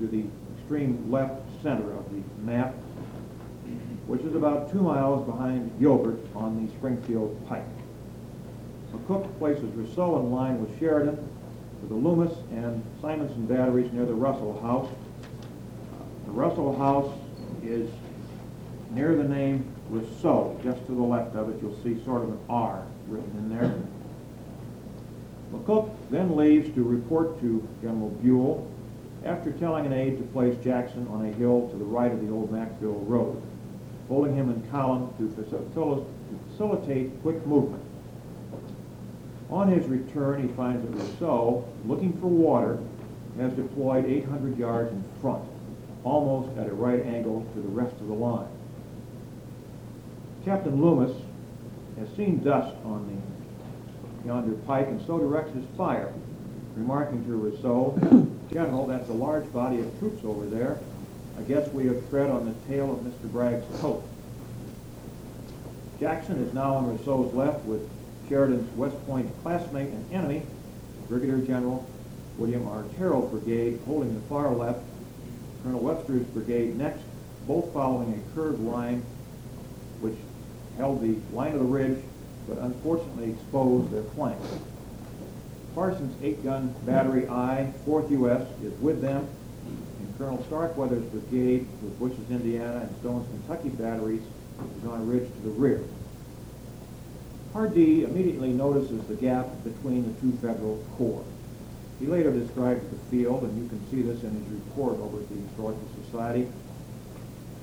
[0.00, 0.24] to the
[0.58, 2.74] extreme left center of the map.
[4.08, 7.62] Which is about two miles behind Gilbert on the Springfield Pike.
[8.92, 11.16] McCook places Rousseau in line with Sheridan
[11.80, 14.90] with the Loomis and Simonson batteries near the Russell House.
[16.24, 17.12] The Russell House
[17.62, 17.90] is
[18.90, 22.38] near the name Rousseau, just to the left of it, you'll see sort of an
[22.48, 23.74] R written in there.
[25.52, 28.70] McCook then leaves to report to General Buell
[29.24, 32.32] after telling an aide to place Jackson on a hill to the right of the
[32.32, 33.42] old Mackville Road,
[34.08, 35.28] holding him in column to
[36.56, 37.82] facilitate quick movement.
[39.50, 42.78] On his return, he finds that Rousseau, looking for water,
[43.38, 45.44] has deployed 800 yards in front,
[46.04, 48.48] almost at a right angle to the rest of the line.
[50.44, 51.16] Captain Loomis
[51.98, 56.12] has seen dust on the yonder pike and so directs his fire,
[56.76, 57.98] remarking to Rousseau,
[58.52, 60.78] General, that's a large body of troops over there.
[61.38, 63.30] I guess we have tread on the tail of Mr.
[63.30, 64.02] Bragg's coat.
[66.00, 67.88] Jackson is now on Rousseau's left with
[68.28, 70.42] Sheridan's West Point classmate and enemy,
[71.08, 71.86] Brigadier General
[72.38, 72.84] William R.
[72.96, 74.80] Terrill's brigade, holding the far left,
[75.62, 77.02] Colonel Webster's brigade next,
[77.46, 79.02] both following a curved line
[80.00, 80.14] which
[80.76, 82.02] held the line of the ridge,
[82.48, 84.38] but unfortunately exposed their flank.
[85.74, 89.28] Parsons' eight-gun battery I, 4th U.S., is with them,
[90.18, 94.22] Colonel Starkweather's brigade with Bush's Indiana and Stone's Kentucky batteries
[94.76, 95.84] is on a ridge to the rear.
[97.52, 101.24] Hardee immediately notices the gap between the two federal corps.
[102.00, 105.28] He later describes the field, and you can see this in his report over at
[105.28, 106.48] the Historical Society.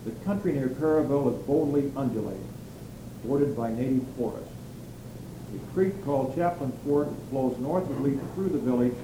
[0.05, 2.47] The country near Perryville is boldly undulating,
[3.25, 4.49] bordered by native forests.
[5.53, 8.95] A creek called Chaplin Fork flows northwardly through the village,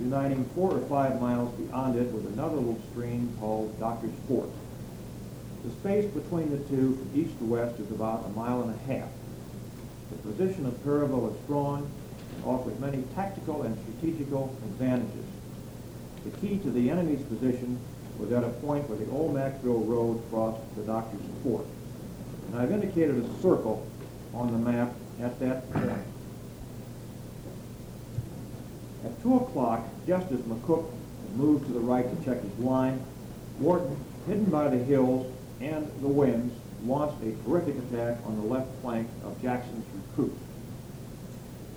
[0.00, 4.48] uniting four or five miles beyond it with another little stream called Doctor's Fork.
[5.64, 8.92] The space between the two from east to west is about a mile and a
[8.92, 9.08] half.
[10.10, 11.90] The position of Perryville is strong
[12.36, 15.24] and offers many tactical and strategical advantages.
[16.24, 17.78] The key to the enemy's position
[18.18, 21.66] was at a point where the old Mackville Road crossed the Doctor's Fork.
[22.48, 23.86] And I've indicated a circle
[24.34, 26.06] on the map at that point.
[29.08, 30.84] At 2 o'clock, just as McCook
[31.34, 33.02] moved to the right to check his line,
[33.58, 35.26] Wharton, hidden by the hills
[35.62, 40.38] and the winds, launched a terrific attack on the left flank of Jackson's recruits.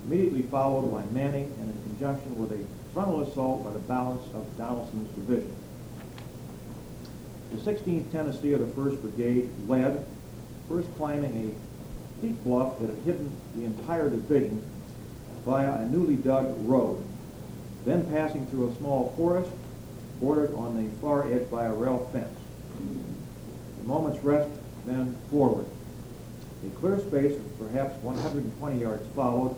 [0.04, 4.46] Immediately followed by Manning and in conjunction with a frontal assault by the balance of
[4.58, 5.56] Donelson's division.
[7.52, 10.04] The 16th Tennessee of the 1st Brigade led,
[10.68, 14.62] first climbing a steep bluff that had hidden the entire division
[15.46, 17.02] via a newly dug road,
[17.84, 19.50] then passing through a small forest
[20.20, 22.38] bordered on the far edge by a rail fence.
[23.82, 24.50] A moment's rest
[24.86, 25.66] then forward.
[26.64, 29.56] A clear space of perhaps 120 yards followed,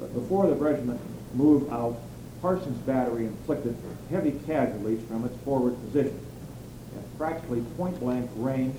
[0.00, 1.00] but before the regiment
[1.34, 1.96] moved out,
[2.42, 3.76] Parsons' battery inflicted
[4.10, 6.18] heavy casualties from its forward position
[6.96, 8.76] at practically point-blank range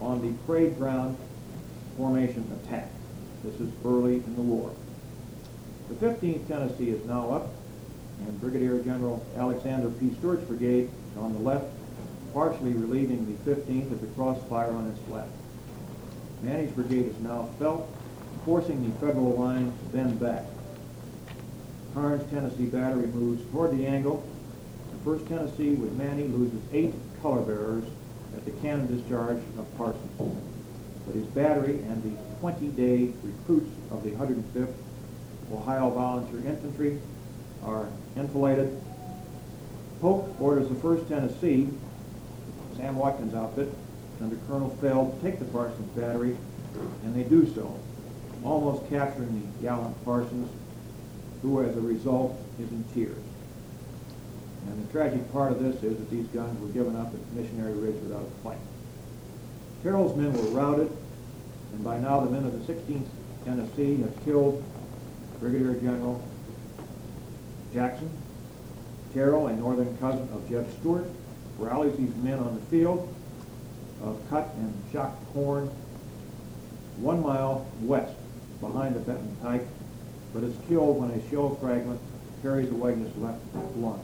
[0.00, 1.16] on the parade ground
[1.96, 2.88] formation attack.
[3.44, 4.72] This is early in the war.
[5.88, 7.48] The 15th Tennessee is now up,
[8.26, 10.12] and Brigadier General Alexander P.
[10.18, 11.66] Stewart's brigade on the left
[12.32, 15.30] partially relieving the 15th of the crossfire on its left.
[16.42, 17.88] Maney's brigade is now felt,
[18.44, 20.44] forcing the federal line to bend back.
[21.94, 24.24] Carnes Tennessee battery moves toward the angle.
[24.92, 27.84] The 1st Tennessee with Manny loses eight color bearers
[28.36, 30.36] at the cannon discharge of Parsons.
[31.06, 34.74] But his battery and the 20-day recruits of the 105th
[35.52, 37.00] Ohio Volunteer Infantry
[37.64, 38.80] are enfiladed.
[40.00, 41.68] Polk orders the 1st Tennessee
[42.76, 43.74] Sam Watkins' outfit
[44.22, 46.36] under Colonel Feild to take the Parsons battery,
[47.02, 47.78] and they do so,
[48.44, 50.48] almost capturing the gallant Parsons,
[51.42, 53.16] who as a result is in tears.
[54.68, 57.74] And the tragic part of this is that these guns were given up at Missionary
[57.74, 58.58] Ridge without a fight.
[59.82, 60.90] Carroll's men were routed,
[61.72, 63.06] and by now the men of the 16th
[63.44, 64.62] Tennessee have killed
[65.40, 66.22] Brigadier General
[67.72, 68.10] Jackson,
[69.14, 71.06] Terrill, a northern cousin of Jeb Stuart,
[71.58, 73.14] rallies these men on the field
[74.02, 75.68] of cut and shocked corn
[76.98, 78.14] one mile west
[78.60, 79.66] behind the Benton Pike,
[80.32, 82.00] but is killed when a shell fragment
[82.42, 83.40] carries away his left
[83.76, 84.02] lung.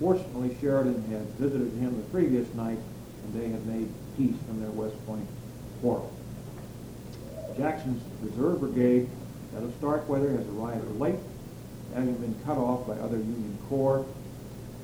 [0.00, 2.78] Fortunately, Sheridan had visited him the previous night,
[3.24, 5.26] and they had made peace from their West Point
[5.80, 6.12] quarrel.
[7.56, 9.08] Jackson's reserve brigade,
[9.52, 11.18] that of Starkweather, has arrived late,
[11.94, 14.04] having been cut off by other Union corps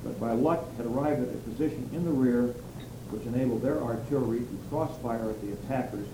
[0.03, 2.53] but by luck had arrived at a position in the rear
[3.09, 6.07] which enabled their artillery to crossfire at the attackers.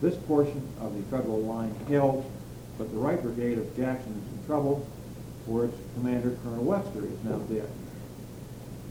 [0.00, 2.30] This portion of the Federal line held,
[2.78, 4.86] but the right brigade of Jackson is in trouble,
[5.46, 7.68] for its commander, Colonel Webster, is now dead.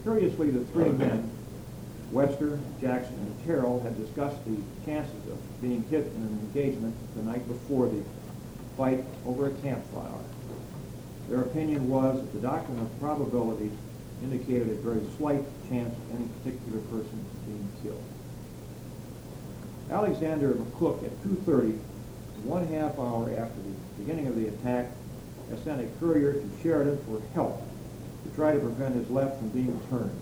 [0.03, 1.31] Curiously, the three men,
[2.11, 7.23] Webster, Jackson, and Terrill, had discussed the chances of being hit in an engagement the
[7.23, 8.03] night before the
[8.77, 10.11] fight over a campfire.
[11.27, 13.71] Their opinion was that the doctrine of probabilities
[14.23, 18.03] indicated a very slight chance of any particular person being killed.
[19.91, 21.77] Alexander McCook at 2.30,
[22.43, 24.87] one half hour after the beginning of the attack,
[25.49, 27.61] has sent a courier to Sheridan for help
[28.23, 30.17] to try to prevent his left from being turned.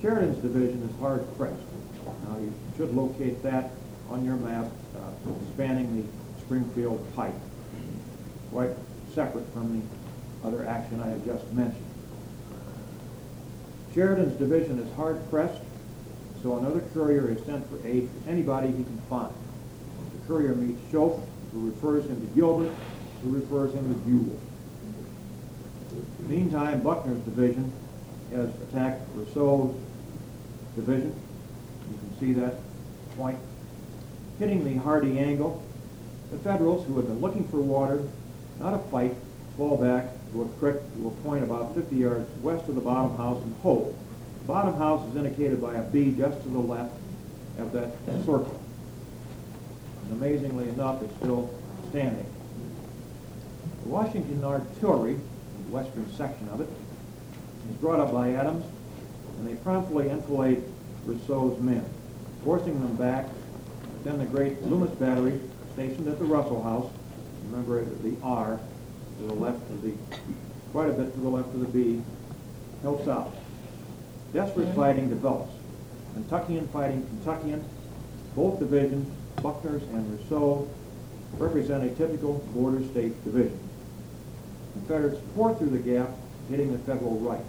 [0.00, 1.54] Sheridan's division is hard pressed.
[2.28, 3.70] Now you should locate that
[4.10, 7.34] on your map uh, spanning the Springfield Pike,
[8.50, 8.70] quite
[9.14, 11.84] separate from the other action I have just mentioned.
[13.94, 15.60] Sheridan's division is hard pressed,
[16.42, 19.32] so another courier is sent for aid to anybody he can find.
[20.20, 21.20] The courier meets Schoepf,
[21.52, 22.72] who refers him to Gilbert,
[23.22, 24.38] who refers him to Buell.
[26.28, 27.70] Meantime, Buckner's division
[28.32, 29.76] has attacked Rousseau's
[30.74, 31.14] division.
[31.90, 32.54] You can see that
[33.16, 33.38] point.
[34.38, 35.62] Hitting the Hardy angle,
[36.32, 38.02] the Federals, who had been looking for water,
[38.60, 39.14] not a fight,
[39.56, 43.16] fall back to a creek to a point about 50 yards west of the bottom
[43.16, 43.96] house and hold.
[44.40, 46.92] The bottom house is indicated by a B just to the left
[47.58, 47.92] of that
[48.24, 48.60] circle.
[50.02, 51.54] And amazingly enough, it's still
[51.90, 52.26] standing.
[53.84, 56.68] The Washington Artillery, the western section of it,
[57.70, 58.64] is brought up by Adams,
[59.38, 60.62] and they promptly enfilade
[61.06, 61.84] Rousseau's men,
[62.44, 63.26] forcing them back.
[64.04, 65.40] Then the great Loomis Battery,
[65.72, 66.90] stationed at the Russell House,
[67.50, 68.58] remember the R
[69.18, 69.92] to the left of the,
[70.72, 72.02] quite a bit to the left of the B,
[72.82, 73.34] helps out.
[74.32, 75.52] Desperate fighting develops.
[76.14, 77.64] Kentuckian fighting Kentuckian,
[78.34, 79.08] both divisions,
[79.42, 80.68] Buckner's and Rousseau,
[81.38, 83.58] represent a typical border state division.
[84.72, 86.10] Confederates pour through the gap,
[86.50, 87.44] hitting the Federal right.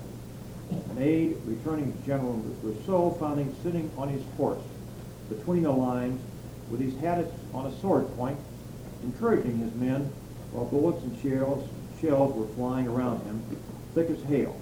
[0.72, 2.34] An aide returning to General
[2.64, 4.62] Rousseau found him sitting on his horse
[5.30, 6.20] between the lines
[6.70, 8.38] with his hat on a sword point,
[9.06, 10.12] encouraging his men
[10.51, 11.68] while bullets and shells,
[12.01, 13.41] shells were flying around him,
[13.93, 14.60] thick as hail.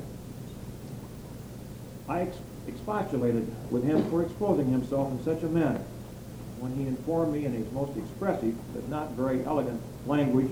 [2.07, 2.37] I ex
[2.67, 5.83] expostulated with him for exposing himself in such a manner
[6.59, 10.49] when he informed me in his most expressive but not very elegant language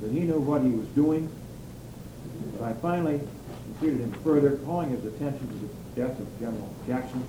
[0.00, 1.28] that he knew what he was doing.
[2.52, 3.20] But I finally
[3.68, 7.24] entreated him further, calling his attention to the death of General Jackson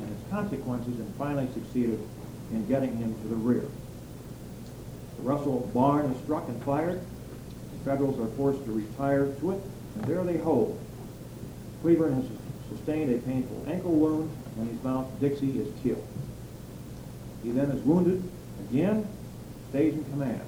[0.00, 2.00] and its consequences, and finally succeeded
[2.52, 3.68] in getting him to the rear.
[5.20, 7.00] Russell barn is struck and fired.
[7.00, 9.60] The Federals are forced to retire to it,
[9.94, 10.78] and there they hold.
[11.82, 12.30] Cleburne has
[12.68, 14.30] sustained a painful ankle wound.
[14.58, 16.06] and he's found, Dixie is killed.
[17.42, 18.22] He then is wounded
[18.68, 19.06] again,
[19.70, 20.40] stays in command.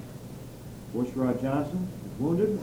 [0.94, 2.58] Bushrod Johnson is wounded.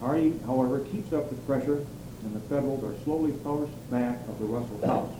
[0.00, 1.84] Hardee, however, keeps up the pressure,
[2.22, 5.10] and the Federals are slowly forced back of the Russell House,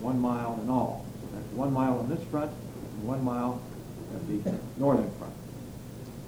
[0.00, 1.04] one mile in all.
[1.34, 3.60] That's one mile on this front and one mile
[4.14, 5.32] at the northern front.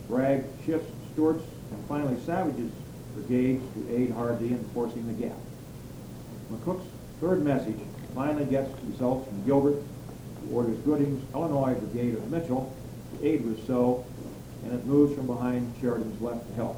[0.09, 2.72] Bragg shifts Stuart's and finally Savage's
[3.14, 5.37] brigades to aid Hardee in forcing the gap.
[6.53, 6.87] McCook's
[7.20, 7.78] third message
[8.14, 9.82] finally gets results from Gilbert,
[10.41, 12.74] who orders Gooding's Illinois Brigade of Mitchell
[13.12, 14.05] to aid Rousseau,
[14.64, 16.76] and it moves from behind Sheridan's left to help.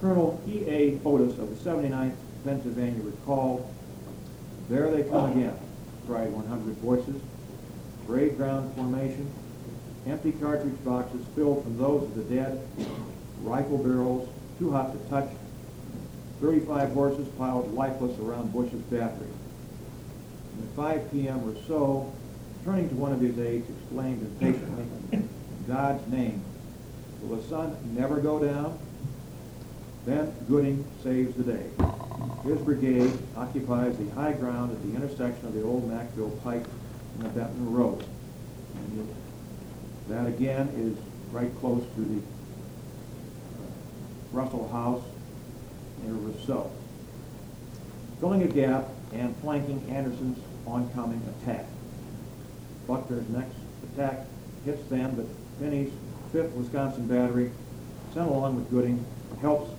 [0.00, 1.00] Colonel E.A.
[1.04, 2.14] Otis of the 79th
[2.44, 3.68] Pennsylvania recalled,
[4.68, 5.32] There they come oh.
[5.32, 5.58] again,
[6.06, 7.20] cried 100 voices.
[8.06, 9.28] Parade ground formation,
[10.06, 12.64] empty cartridge boxes filled from those of the dead,
[13.42, 14.28] rifle barrels,
[14.58, 15.28] too hot to touch,
[16.40, 19.26] 35 horses piled lifeless around Bush's battery.
[20.52, 21.48] And at 5 p.m.
[21.48, 22.12] or so,
[22.64, 24.86] turning to one of his aides, exclaimed impatiently,
[25.66, 26.42] God's name,
[27.22, 28.78] will the sun never go down?
[30.04, 31.66] Then Gooding saves the day.
[32.44, 36.64] His brigade occupies the high ground at the intersection of the old Mackville Pike
[37.16, 38.04] and the Benton Road.
[38.74, 39.14] And
[40.08, 40.96] that again is
[41.32, 42.22] right close to the uh,
[44.32, 45.02] Russell House
[46.02, 46.70] near Rousseau.
[48.20, 51.66] Filling a gap and flanking Anderson's oncoming attack.
[52.86, 53.56] Buckner's next
[53.92, 54.26] attack
[54.64, 55.26] hits them, but
[55.60, 55.92] Pinney's
[56.32, 57.50] 5th Wisconsin Battery,
[58.12, 59.04] sent along with Gooding,
[59.40, 59.70] helps,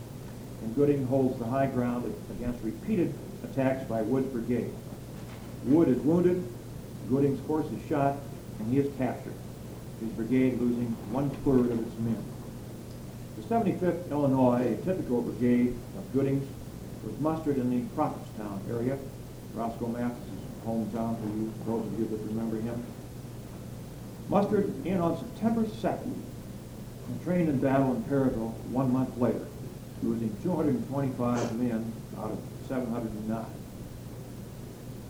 [0.61, 3.13] and Gooding holds the high ground against repeated
[3.43, 4.71] attacks by Wood's brigade.
[5.65, 6.43] Wood is wounded,
[7.09, 8.17] Gooding's horse is shot,
[8.59, 9.33] and he is captured,
[9.99, 12.23] his brigade losing one-third of its men.
[13.37, 16.47] The 75th Illinois, a typical brigade of Gooding's,
[17.05, 18.97] was mustered in the Prophetstown area.
[19.53, 20.17] Roscoe Mathis'
[20.65, 22.83] hometown for you, those of you that remember him.
[24.27, 26.13] Mustered in on September 2nd
[27.07, 29.47] and trained in battle in Perryville one month later,
[30.03, 33.45] losing 225 men out of 709.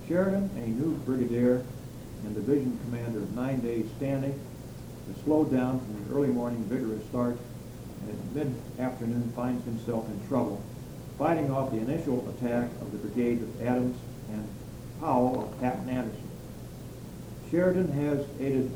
[0.07, 1.65] Sheridan, a new brigadier
[2.25, 4.39] and division commander of nine days standing,
[5.07, 7.37] was slowed down from the early morning vigorous start
[8.01, 10.61] and at mid-afternoon finds himself in trouble,
[11.17, 13.97] fighting off the initial attack of the brigades of Adams
[14.31, 14.47] and
[14.99, 16.29] Powell of Patton Anderson.
[17.49, 18.71] Sheridan has aided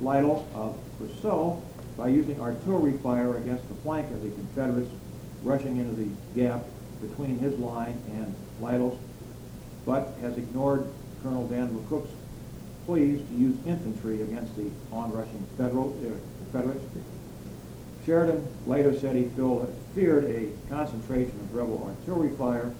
[0.00, 1.62] Lytle of Rousseau
[1.96, 4.90] by using artillery fire against the flank of the Confederates,
[5.42, 6.64] rushing into the gap
[7.00, 8.98] between his line and Lytle's,
[9.86, 10.86] but has ignored
[11.22, 12.10] Colonel Dan McCook's
[12.88, 16.08] pleas to use infantry against the onrushing Federal, uh,
[16.38, 16.82] Confederates.
[18.06, 19.28] Sheridan later said he
[19.94, 22.72] feared a concentration of rebel artillery fire,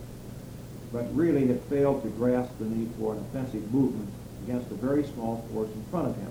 [0.95, 4.09] but really had failed to grasp the need for an offensive movement
[4.45, 6.31] against a very small force in front of him.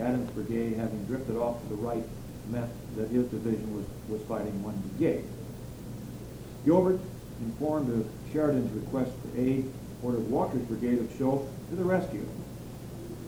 [0.00, 2.04] Adams Brigade, having drifted off to the right,
[2.50, 5.24] meant that his division was, was fighting one brigade.
[6.64, 7.00] Gilbert,
[7.40, 9.68] informed of Sheridan's request for aid,
[10.04, 12.24] ordered Walker's brigade of Schoepf to the rescue.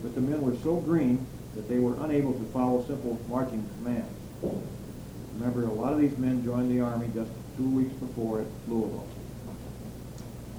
[0.04, 4.12] But the men were so green that they were unable to follow simple marching commands.
[5.38, 9.08] Remember, a lot of these men joined the Army just two weeks before at Louisville.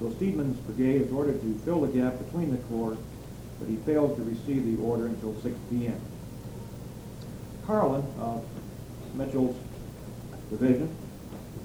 [0.00, 2.98] So Steedman's brigade is ordered to fill the gap between the corps,
[3.60, 6.00] but he fails to receive the order until 6 p.m.
[7.64, 8.44] Carlin of
[9.14, 9.56] Mitchell's
[10.50, 10.92] division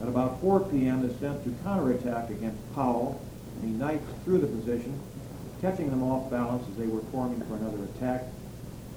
[0.03, 1.03] at about 4 p.m.
[1.03, 3.19] is sent to counterattack against Powell,
[3.55, 4.99] and he knifes through the position,
[5.61, 8.23] catching them off balance as they were forming for another attack,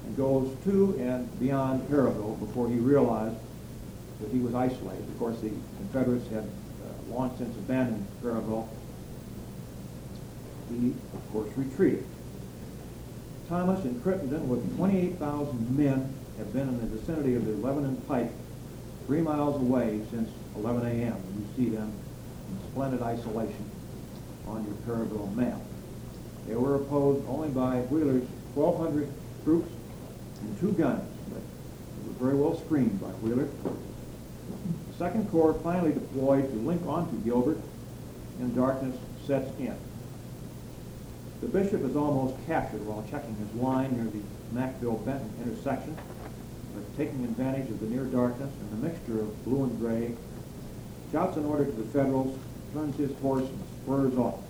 [0.06, 3.36] and goes to and beyond Perryville before he realized
[4.20, 5.02] that he was isolated.
[5.08, 8.68] Of course, the Confederates had uh, long since abandoned Perryville.
[10.70, 12.04] He, of course, retreated.
[13.48, 18.30] Thomas and Crittenden, with 28,000 men, have been in the vicinity of the Lebanon Pike,
[19.06, 21.16] three miles away since 11 a.m.
[21.36, 21.92] You see them
[22.50, 23.70] in splendid isolation
[24.46, 25.60] on your Perryville map.
[26.46, 29.08] They were opposed only by Wheeler's 1,200
[29.44, 29.70] troops
[30.40, 31.40] and two guns, but
[32.06, 33.48] were very well screened by Wheeler.
[34.90, 37.58] The Second Corps finally deployed to link onto Gilbert,
[38.40, 39.76] and darkness sets in.
[41.40, 44.22] The bishop is almost captured while checking his line near the
[44.52, 45.96] Mackville-Benton intersection,
[46.74, 50.14] but taking advantage of the near darkness and the mixture of blue and gray,
[51.12, 52.38] shouts an order to the Federals,
[52.72, 54.40] turns his horse, and spurs off.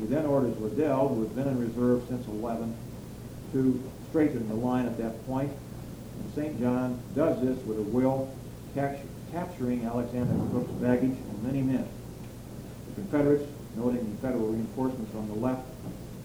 [0.00, 2.74] He then orders Liddell, who had been in reserve since 11,
[3.52, 6.58] to straighten the line at that point, and St.
[6.58, 8.34] John does this with a will,
[8.74, 11.86] capturing Alexander McCook's baggage and many men.
[12.88, 13.44] The Confederates,
[13.76, 15.66] noting the Federal reinforcements on the left,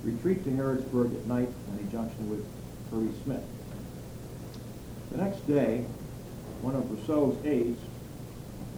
[0.04, 2.46] retreat to Harrodsburg at night in a junction with
[2.90, 3.44] Kirby Smith.
[5.12, 5.86] The next day,
[6.62, 7.80] one of Rousseau's aides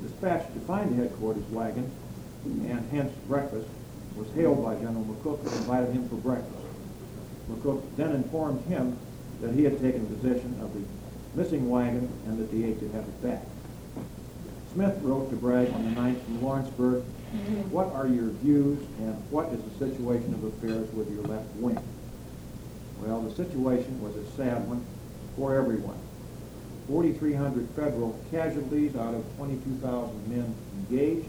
[0.01, 1.91] dispatched to find the headquarters wagon
[2.45, 3.67] and hence breakfast
[4.17, 6.65] was hailed by General McCook and invited him for breakfast.
[7.49, 8.97] McCook then informed him
[9.41, 10.81] that he had taken possession of the
[11.39, 13.43] missing wagon and that the aide could have it back.
[14.73, 17.03] Smith wrote to Bragg on the 9th from Lawrenceburg,
[17.71, 21.79] what are your views and what is the situation of affairs with your left wing?
[22.99, 24.85] Well, the situation was a sad one
[25.35, 25.99] for everyone.
[26.87, 30.55] 4,300 federal casualties out of 22,000 men
[30.89, 31.27] engaged,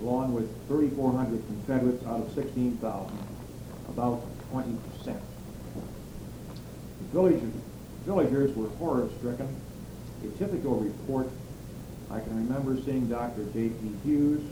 [0.00, 3.18] along with 3,400 Confederates out of 16,000,
[3.88, 5.20] about 20 percent.
[5.74, 7.52] The villagers,
[8.04, 9.48] villagers were horror-stricken.
[10.24, 11.28] A typical report,
[12.10, 13.44] I can remember seeing Dr.
[13.52, 13.92] J.P.
[14.04, 14.42] Hughes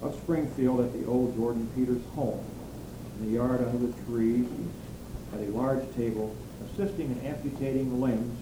[0.00, 2.44] of Springfield at the old Jordan Peters home.
[3.18, 4.46] In the yard under the trees,
[5.34, 6.34] at a large table,
[6.66, 8.38] assisting in amputating limbs,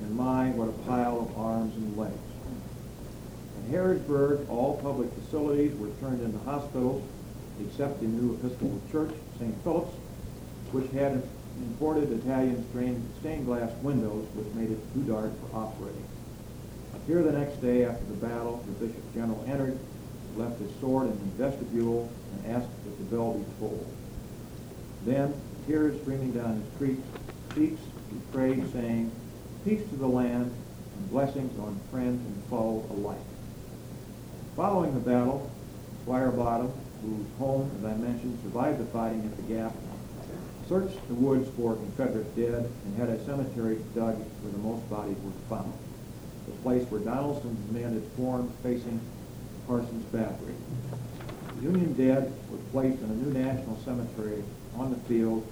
[0.00, 2.31] and my, what a pile of arms and legs.
[3.66, 7.02] In Harrodsburg, all public facilities were turned into hospitals,
[7.60, 9.54] except the new Episcopal Church, St.
[9.62, 9.94] Philip's,
[10.72, 11.22] which had
[11.58, 12.64] imported Italian
[13.20, 16.04] stained glass windows, which made it too dark for operating.
[17.06, 19.78] Here the next day after the battle, the bishop general entered,
[20.36, 23.86] left his sword in the vestibule, and asked that the bell be tolled.
[25.04, 25.34] Then,
[25.66, 26.96] tears streaming down his
[27.54, 29.10] cheeks, he prayed, saying,
[29.64, 30.52] Peace to the land,
[30.96, 33.18] and blessings on friend and foe alike.
[34.56, 35.50] Following the battle,
[36.02, 39.72] Squire Bottom, whose home, as I mentioned, survived the fighting at the Gap,
[40.68, 45.16] searched the woods for Confederate dead and had a cemetery dug where the most bodies
[45.24, 45.72] were found.
[46.44, 49.00] The place where Donelson's men had formed facing
[49.66, 50.54] Parsons Battery.
[51.62, 54.44] Union dead was placed in a new national cemetery
[54.76, 55.46] on the field,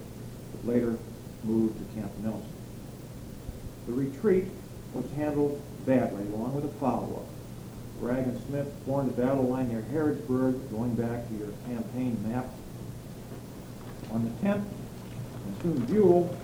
[0.51, 0.95] but later
[1.43, 2.53] moved to Camp Nelson.
[3.87, 4.45] The retreat
[4.93, 7.30] was handled badly, along with a follow-up.
[8.01, 12.47] Bragg and Smith formed a battle line near Harrodsburg, going back to your campaign map.
[14.11, 14.65] On the 10th,
[15.45, 16.35] and soon Buell,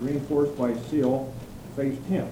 [0.00, 1.34] reinforced by Sill,
[1.74, 2.28] faced him.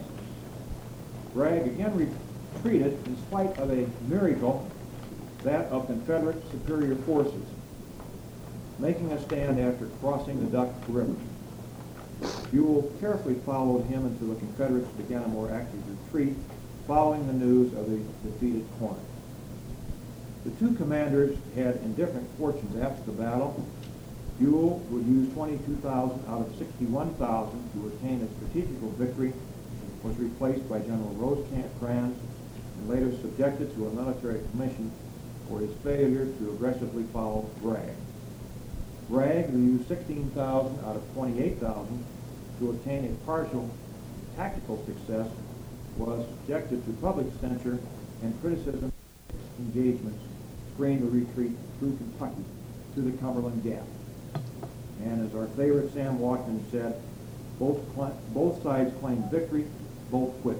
[1.34, 2.14] Bragg again
[2.54, 4.70] retreated in spite of a miracle,
[5.42, 7.42] that of Confederate superior forces,
[8.78, 11.16] making a stand after crossing the Dick River.
[12.52, 16.36] Buell carefully followed him until the Confederates began a more active retreat
[16.86, 19.00] following the news of the defeated Corinth.
[20.44, 23.64] The two commanders had indifferent fortunes after the battle.
[24.38, 29.32] Buell would use 22,000 out of 61,000 to attain a strategical victory,
[30.02, 32.18] was replaced by General Rosecrans,
[32.78, 34.90] and later subjected to a military commission
[35.48, 37.94] for his failure to aggressively follow Bragg.
[39.08, 42.04] Bragg, who used 16,000 out of 28,000
[42.58, 43.70] to obtain a partial
[44.36, 45.28] tactical success,
[45.96, 47.78] was subjected to public censure
[48.22, 48.92] and criticism
[49.58, 50.22] engagements
[50.74, 52.44] screened the retreat through Kentucky
[52.94, 53.84] to the Cumberland Gap.
[55.04, 57.00] And as our favorite Sam Watkins said,
[57.58, 57.80] both,
[58.34, 59.66] both sides claimed victory,
[60.10, 60.58] both quit.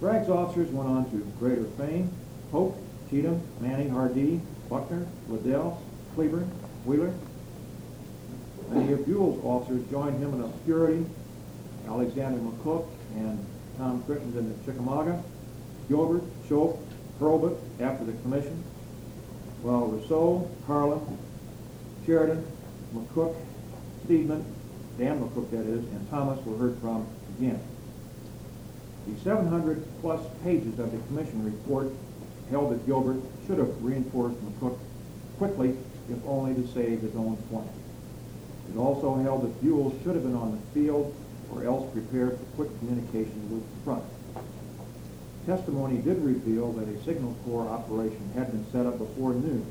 [0.00, 2.10] Bragg's officers went on to greater fame.
[2.52, 2.76] Polk,
[3.10, 5.82] Cheatham, Manning, Hardee, Buckner, Liddell,
[6.14, 6.50] Cleburne,
[6.84, 7.12] Wheeler.
[8.70, 11.04] Many of Buell's officers joined him in obscurity.
[11.88, 12.86] Alexander McCook
[13.16, 13.44] and
[13.78, 15.22] Tom Crittenden at Chickamauga.
[15.88, 16.78] Gilbert, Schoepf,
[17.18, 18.62] Hurlbut after the commission.
[19.62, 21.00] While Rousseau, Carlin,
[22.04, 22.44] Sheridan,
[22.94, 23.34] McCook,
[24.04, 24.44] Steedman,
[24.98, 27.06] Dan McCook that is, and Thomas were heard from
[27.38, 27.60] again.
[29.06, 31.88] The 700 plus pages of the commission report
[32.50, 34.78] held that Gilbert should have reinforced McCook
[35.38, 35.76] quickly
[36.10, 37.70] if only to save his own flank.
[38.72, 41.14] It also held that Buell should have been on the field
[41.52, 44.04] or else prepared for quick communication with the front.
[45.46, 49.66] Testimony did reveal that a signal corps operation had been set up before noon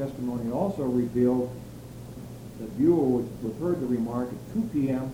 [0.00, 1.54] testimony also revealed
[2.58, 5.12] that Buell was heard to remark at 2 p.m.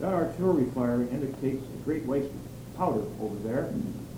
[0.00, 3.72] that artillery fire indicates a great waste of powder over there.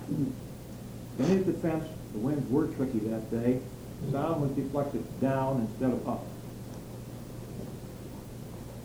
[0.09, 3.61] In his defense, the winds were tricky that day.
[4.11, 6.25] Sound was deflected down instead of up.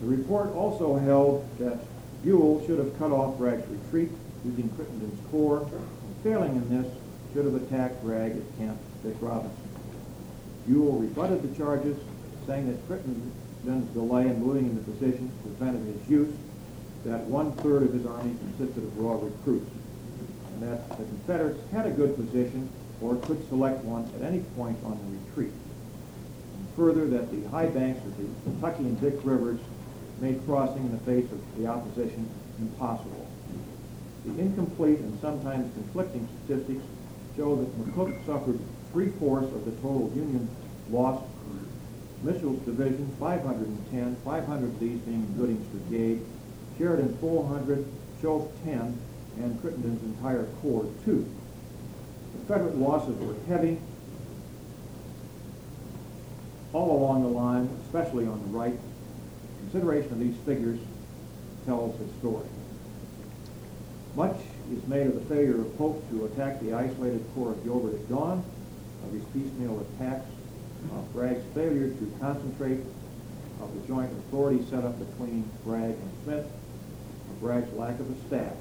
[0.01, 1.77] The report also held that
[2.23, 4.09] Buell should have cut off Bragg's retreat
[4.43, 6.91] using Crittenden's corps, and failing in this,
[7.33, 9.55] should have attacked Bragg at Camp Dick Robinson.
[10.67, 11.97] Buell rebutted the charges,
[12.47, 16.33] saying that Crittenden's delay in moving into position prevented his use,
[17.05, 19.69] that one-third of his army consisted of raw recruits,
[20.53, 22.69] and that the Confederates had a good position
[23.01, 25.53] or could select one at any point on the retreat.
[26.57, 29.59] And further, that the high banks of the Kentucky and Dick Rivers
[30.21, 33.27] made crossing in the face of the opposition impossible.
[34.25, 36.83] The incomplete and sometimes conflicting statistics
[37.35, 38.59] show that McCook suffered
[38.93, 40.47] three-fourths of the total Union
[40.91, 41.23] loss.
[42.23, 46.21] Mitchell's division, 510, 500 of these being Gooding's brigade,
[46.77, 47.83] Sheridan 400,
[48.21, 48.99] Schoepf 10,
[49.37, 51.13] and Crittenden's entire corps 2.
[52.31, 53.79] The Confederate losses were heavy
[56.73, 58.77] all along the line, especially on the right.
[59.71, 60.79] Consideration of these figures
[61.65, 62.45] tells the story.
[64.17, 64.35] Much
[64.73, 68.09] is made of the failure of Polk to attack the isolated corps of Gilbert at
[68.09, 68.43] dawn,
[69.05, 70.27] of his piecemeal attacks,
[70.93, 72.81] of Bragg's failure to concentrate,
[73.61, 78.27] of the joint authority set up between Bragg and Smith, of Bragg's lack of a
[78.27, 78.53] staff.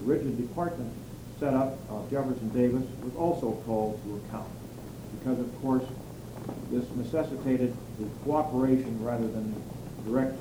[0.00, 0.92] The rigid department
[1.40, 4.50] set up of Jefferson Davis was also called to account
[5.18, 5.84] because, of course,
[6.70, 9.54] this necessitated the cooperation rather than
[10.06, 10.38] direct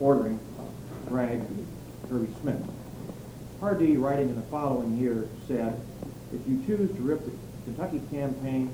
[0.00, 1.66] ordering of Bragg and
[2.08, 2.60] Kirby Smith.
[3.60, 5.80] Hardee, writing in the following year, said,
[6.32, 7.32] if you choose to rip the
[7.64, 8.72] Kentucky campaign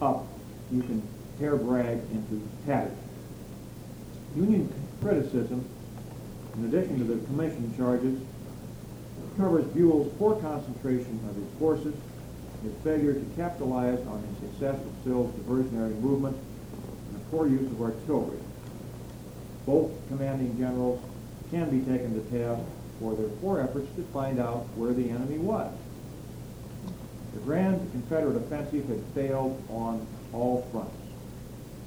[0.00, 0.26] up,
[0.72, 1.02] you can
[1.38, 2.96] tear Bragg into tatters.
[4.34, 5.64] Union criticism,
[6.56, 8.18] in addition to the commission charges,
[9.36, 11.94] covers Buell's poor concentration of his forces,
[12.62, 17.70] his failure to capitalize on the success of Sill's diversionary movement, and the poor use
[17.70, 18.38] of artillery.
[19.66, 21.02] Both commanding generals
[21.50, 22.62] can be taken to task
[23.00, 25.72] for their poor efforts to find out where the enemy was.
[27.34, 30.94] The grand Confederate offensive had failed on all fronts.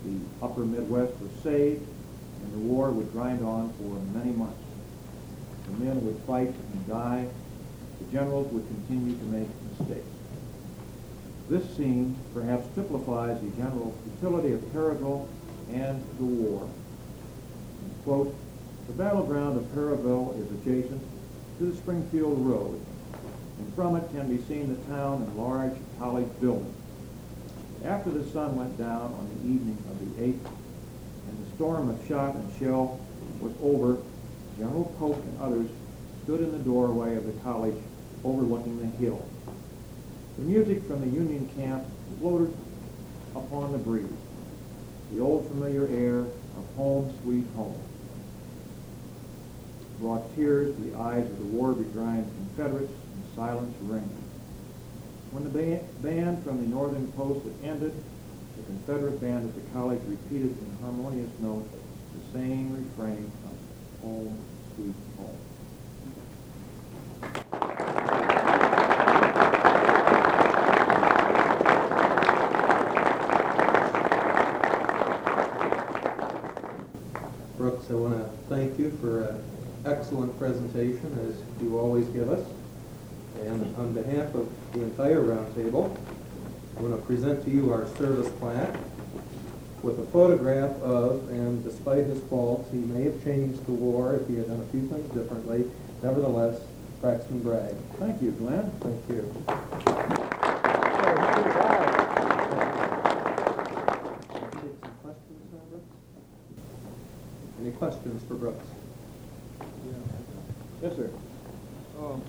[0.06, 1.86] The upper Midwest was saved,
[2.44, 4.62] and the war would grind on for many months.
[5.66, 7.28] The men would fight and die.
[8.00, 10.06] The generals would continue to make mistakes.
[11.50, 15.28] This scene perhaps typifies the general futility of Perryville
[15.72, 16.70] and the war.
[18.10, 18.34] Quote,
[18.88, 20.99] "The battleground of Perryville is adjacent
[21.60, 22.80] to the Springfield Road,
[23.60, 26.74] and from it can be seen the town and large college buildings.
[27.86, 30.39] After the sun went down on the evening of the 8th,
[31.28, 32.99] and the storm of shot and shell
[33.39, 33.99] was over,
[34.57, 35.70] General Polk and others
[36.24, 37.78] stood in the doorway of the college
[38.26, 39.24] overlooking the hill.
[40.39, 41.86] The music from the Union camp
[42.20, 42.51] floated
[43.36, 44.07] upon the breeze,
[45.14, 47.80] the old familiar air of Home Sweet Home
[50.00, 52.26] brought tears to the eyes of the war-begrimed
[52.56, 54.10] Confederates and silence reigned.
[55.32, 55.50] When the
[56.02, 57.93] band from the northern post had ended,
[58.56, 61.70] the Confederate band at the college repeated in harmonious notes
[62.16, 64.38] the same refrain of Home
[64.76, 65.38] Sweet Home.
[77.58, 82.46] Brooks, I want to thank you for an excellent presentation, as you always give us.
[83.42, 85.96] And on behalf of the entire roundtable,
[86.76, 88.76] I'm going to present to you our service plaque
[89.82, 94.28] with a photograph of, and despite his faults, he may have changed the war if
[94.28, 95.66] he had done a few things differently.
[96.04, 96.62] Nevertheless,
[97.02, 97.76] Braxton Bragg.
[97.98, 98.72] Thank you, Glenn.
[98.82, 99.34] Thank you.
[104.52, 105.96] Take some questions now, Brooks?
[107.62, 108.66] Any questions for Brooks?
[110.82, 111.10] Yes, sir.
[112.00, 112.22] Um,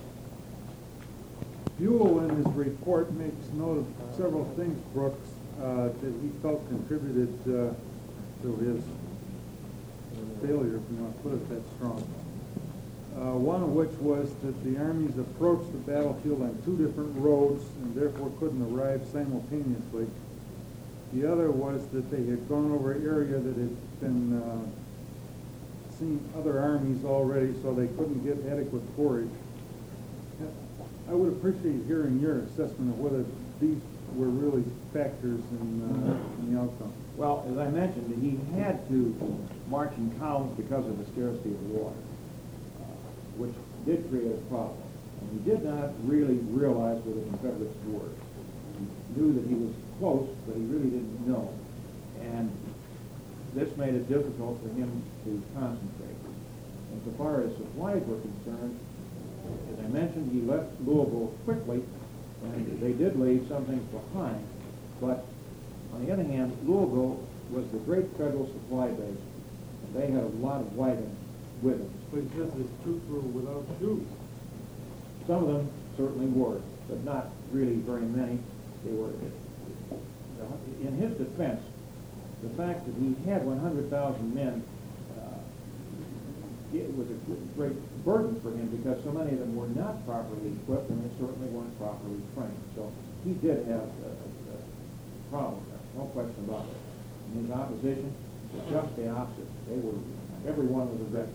[1.79, 5.29] Buell in his report makes note of several things, Brooks,
[5.63, 7.73] uh, that he felt contributed uh,
[8.43, 8.83] to his
[10.43, 12.03] failure, if you want to put it that strong.
[13.17, 17.65] Uh, One of which was that the armies approached the battlefield on two different roads
[17.83, 20.07] and therefore couldn't arrive simultaneously.
[21.13, 24.63] The other was that they had gone over area that had been uh,
[26.01, 29.29] seen other armies already, so they couldn't get adequate forage.
[31.09, 33.25] I would appreciate hearing your assessment of whether
[33.61, 33.81] these
[34.15, 36.93] were really factors in, uh, in the outcome.
[37.17, 39.15] Well, as I mentioned, he had to
[39.69, 41.95] march in columns because of the scarcity of water,
[42.81, 42.85] uh,
[43.37, 44.79] which did create a problem.
[45.21, 48.09] And he did not really realize where the Confederates were.
[48.79, 51.53] He knew that he was close, but he really didn't know.
[52.23, 52.51] And
[53.55, 56.17] this made it difficult for him to concentrate.
[56.93, 58.79] And so far as supplies were concerned,
[59.73, 61.83] as I mentioned, he left Louisville quickly,
[62.45, 64.47] and they did leave some things behind.
[65.01, 65.25] But
[65.95, 69.19] on the other hand, Louisville was the great federal supply base,
[69.85, 71.17] and they had a lot of wagons
[71.63, 71.91] with them.
[72.13, 74.07] But he says his troops were without shoes.
[75.27, 78.39] Some of them certainly were, but not really very many.
[78.85, 79.11] They were,
[80.83, 81.61] in his defense,
[82.43, 84.63] the fact that he had 100,000 men,
[85.19, 87.19] uh, it was a
[87.57, 91.13] great burden for him because so many of them were not properly equipped and they
[91.21, 92.57] certainly weren't properly trained.
[92.75, 92.91] So
[93.25, 96.77] he did have a, a, a problem there, no question about it.
[97.35, 98.15] And his opposition
[98.55, 99.49] was just the opposite.
[99.69, 99.99] They were,
[100.49, 101.29] everyone was a wreck.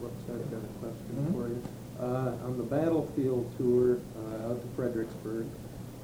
[0.00, 1.32] Brooks, I've got a question Mhm.
[1.34, 1.62] for you.
[2.00, 5.46] Uh, On the battlefield tour uh, out to Fredericksburg,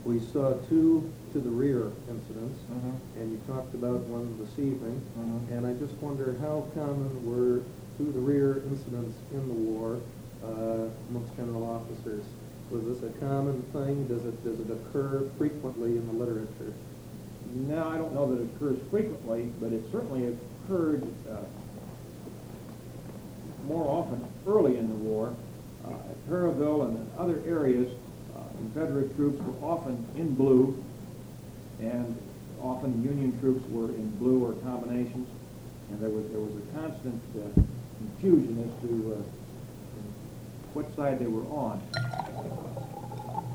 [0.09, 1.05] we saw two
[1.35, 3.21] to the rear incidents, Mhm.
[3.21, 5.03] and you talked about one this evening.
[5.21, 5.59] Mhm.
[5.59, 7.61] And I just wonder how common were
[7.99, 9.99] to the rear incidents in the war
[10.43, 12.23] uh, amongst general officers?
[12.71, 14.07] Was this a common thing?
[14.07, 16.73] Does it, does it occur frequently in the literature?
[17.67, 20.33] No, I don't know that it occurs frequently, but it certainly
[20.69, 21.39] occurred uh,
[23.67, 25.35] more often early in the war.
[25.85, 27.89] Uh, At Perryville and in other areas,
[28.59, 30.77] Confederate troops were often in blue,
[31.81, 32.17] and
[32.61, 35.29] often Union troops were in blue or combinations,
[35.91, 37.63] and there was, there was a constant uh,
[37.99, 39.23] confusion as to uh,
[40.75, 41.81] what side they were on.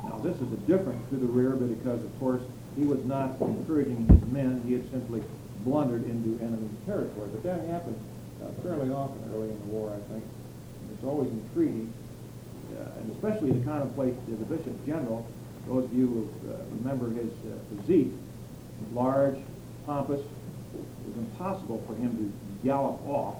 [0.07, 2.41] Now, this is a different to the rear, because, of course,
[2.77, 5.21] he was not encouraging his men, he had simply
[5.63, 7.27] blundered into enemy territory.
[7.31, 7.99] But that happened
[8.41, 10.23] uh, fairly often early in the war, I think.
[10.93, 11.91] It's always intriguing,
[12.97, 15.25] and especially to contemplate uh, the bishop general.
[15.67, 18.11] Those of you who uh, remember his uh, physique,
[18.93, 19.37] large,
[19.85, 20.21] pompous.
[20.21, 23.35] It was impossible for him to gallop off,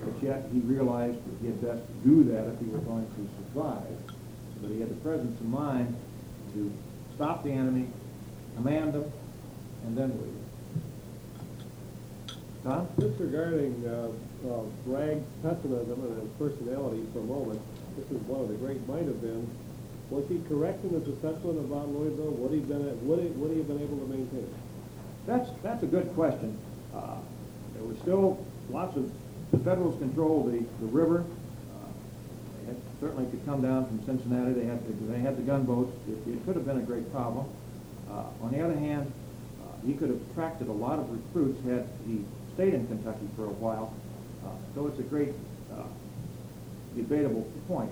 [0.00, 3.28] but yet he realized that he had best do that if he were going to
[3.36, 4.14] survive.
[4.60, 5.96] But he had the presence of mind
[6.54, 6.72] to
[7.14, 7.88] stop the enemy,
[8.56, 9.10] command them,
[9.84, 10.42] and then leave.
[12.64, 12.88] Tom?
[12.98, 14.08] Disregarding uh,
[14.48, 17.60] uh, Bragg's pessimism and his personality for a moment,
[17.96, 19.48] this is one of the great might have been
[20.10, 22.32] Was he correct in his assessment about Louisville?
[22.32, 24.48] Would he been, would he, would he been able to maintain?
[25.26, 26.58] That's, that's a good question.
[26.94, 27.16] Uh,
[27.74, 29.10] There were still lots of,
[29.52, 31.20] the Federals controlled the, the river.
[31.20, 31.88] Uh,
[32.60, 35.92] They had- Certainly could come down from Cincinnati, they had, the- they had the gunboats.
[36.08, 37.46] It, it could have been a great problem.
[38.10, 39.10] Uh, On the other hand,
[39.62, 42.24] uh, he could have attracted a lot of recruits had he
[42.54, 43.92] stayed in Kentucky for a while.
[44.44, 45.32] Uh, So it's a great
[46.96, 47.90] debatable point,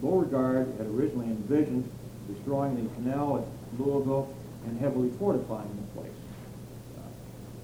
[0.00, 1.88] Beauregard had originally envisioned
[2.32, 4.32] destroying the canal at Louisville
[4.66, 6.12] and heavily fortifying the place.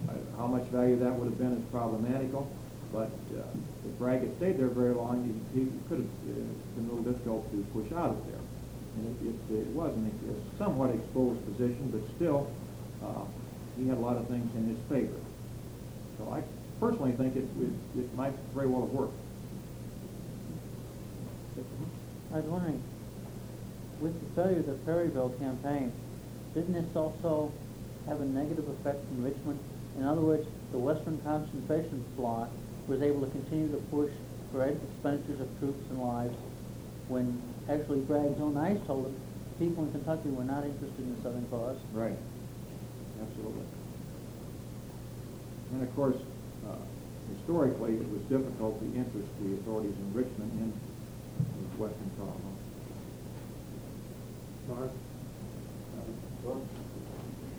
[0.08, 2.50] Uh, How much value that would have been is problematical,
[2.92, 3.42] but uh,
[3.86, 5.22] if Bragg had stayed there very long,
[5.54, 6.34] he he could have uh,
[6.74, 8.40] been a little difficult to push out of there.
[8.96, 12.46] And it- it it was an a somewhat exposed position, but still,
[13.02, 13.24] uh,
[13.76, 15.18] he had a lot of things in his favor.
[16.18, 16.42] So I
[16.84, 19.14] personally think it it- it might very well have worked.
[22.32, 22.82] I was wondering,
[24.00, 25.92] with the failure of the Perryville campaign,
[26.52, 27.52] didn't this also
[28.06, 29.58] have a negative effect in Richmond?
[29.96, 32.48] In other words, the Western Concentration Bloc
[32.88, 34.10] was able to continue to push
[34.52, 36.36] for expenditures of troops and lives
[37.08, 39.14] when actually Bragg's own eyes told him
[39.58, 41.78] people in Kentucky were not interested in the Southern cause.
[41.94, 42.18] Right.
[43.22, 43.64] Absolutely.
[45.72, 46.16] And of course,
[47.38, 52.54] historically, it was difficult to interest the authorities in Richmond in the Western problem.
[54.68, 54.90] Mark?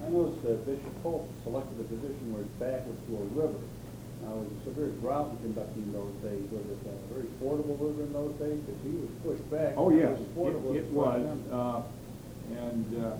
[0.05, 3.57] I noticed that Bishop Polk selected a position where his back was to a river.
[4.21, 6.45] Now, it was a severe drought in Kentucky in those days.
[6.53, 8.61] Was it a very fordable river in those days?
[8.61, 9.73] Because he was pushed back.
[9.77, 11.81] Oh, yes, It was fordable it, it was, uh,
[12.53, 13.17] and, uh,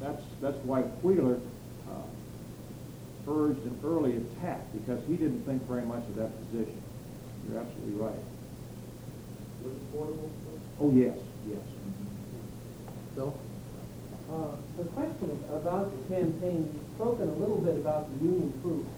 [0.00, 1.40] that's, that's why Wheeler,
[3.28, 6.80] urged an early attack, because he didn't think very much of that position.
[7.48, 8.22] You're absolutely right.
[9.64, 10.30] Was it fordable?
[10.80, 11.18] Oh, yes,
[11.48, 11.60] yes.
[13.14, 13.34] Bill?
[14.30, 18.88] Uh, The question about the campaign, you've spoken a little bit about the Union troops,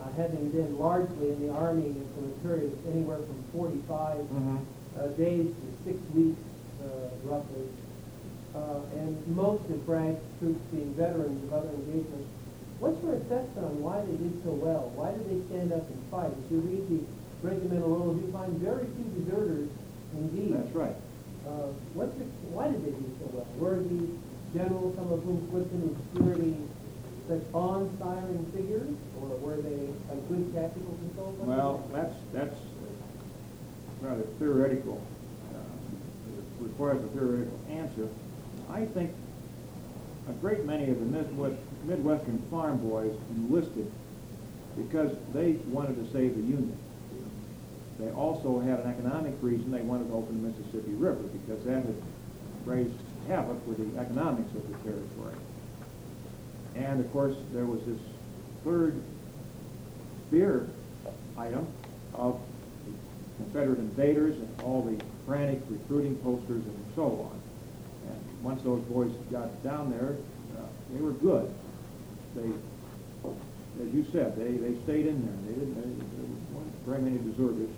[0.00, 4.58] uh, having been largely in the Army for a period of anywhere from 45 Mhm.
[4.98, 6.40] uh, days to six weeks,
[6.84, 7.68] uh, roughly.
[8.54, 12.28] Uh, And most of Bragg's troops being veterans of other engagements.
[12.82, 14.90] What's your assessment on why they did so well?
[14.98, 16.34] Why did they stand up and fight?
[16.34, 17.06] If you read the
[17.46, 19.70] regimental rolls, you find very few deserters
[20.18, 20.58] indeed.
[20.58, 20.98] That's right.
[21.46, 23.46] Uh, what's the, why did they do so well?
[23.54, 24.10] Were these
[24.50, 26.58] generals, some of whom slipped into obscurity,
[27.30, 28.90] such awe-inspiring figures,
[29.22, 31.38] or were they a good tactical control?
[31.38, 32.58] What Well, that's, that's
[34.02, 34.98] rather theoretical,
[35.54, 35.62] uh,
[36.34, 38.10] it requires a theoretical answer.
[38.66, 39.14] I think
[40.28, 43.90] a great many of the Midwest, Midwestern farm boys enlisted
[44.76, 46.76] because they wanted to save the Union.
[47.98, 51.84] They also had an economic reason, they wanted to open the Mississippi River, because that
[51.84, 51.94] had
[52.64, 52.94] raised
[53.28, 55.36] havoc with the economics of the territory.
[56.74, 58.00] And of course, there was this
[58.64, 59.00] third
[60.30, 60.68] fear
[61.36, 61.66] item
[62.14, 62.40] of
[63.36, 67.41] Confederate invaders and all the frantic recruiting posters and so on.
[68.42, 70.16] Once those boys got down there,
[70.58, 71.52] uh, they were good.
[72.34, 72.50] They,
[73.82, 75.36] as you said, they, they stayed in there.
[75.46, 77.70] They didn't, they, there weren't very many deserters.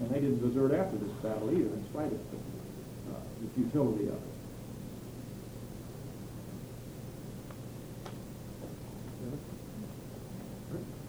[0.00, 2.20] And they didn't desert after this battle either, in spite of
[3.12, 4.30] uh, the futility of it.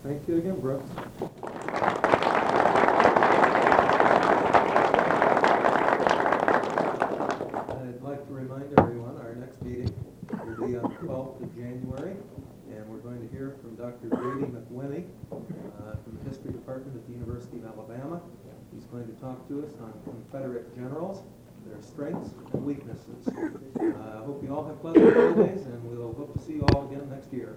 [0.04, 0.84] Thank you again, Brooks.
[7.72, 9.94] I'd like to remind everyone, our next meeting
[10.32, 12.18] will be on the 12th of January,
[12.74, 14.10] and we're going to hear from Dr.
[14.10, 18.20] Grady McWhiney uh, from the History Department at the University of Alabama.
[18.74, 21.22] He's going to talk to us on Confederate generals,
[21.68, 23.28] their strengths and weaknesses.
[23.28, 26.90] Uh, I hope you all have pleasant holidays, and we'll hope to see you all
[26.90, 27.54] again next year.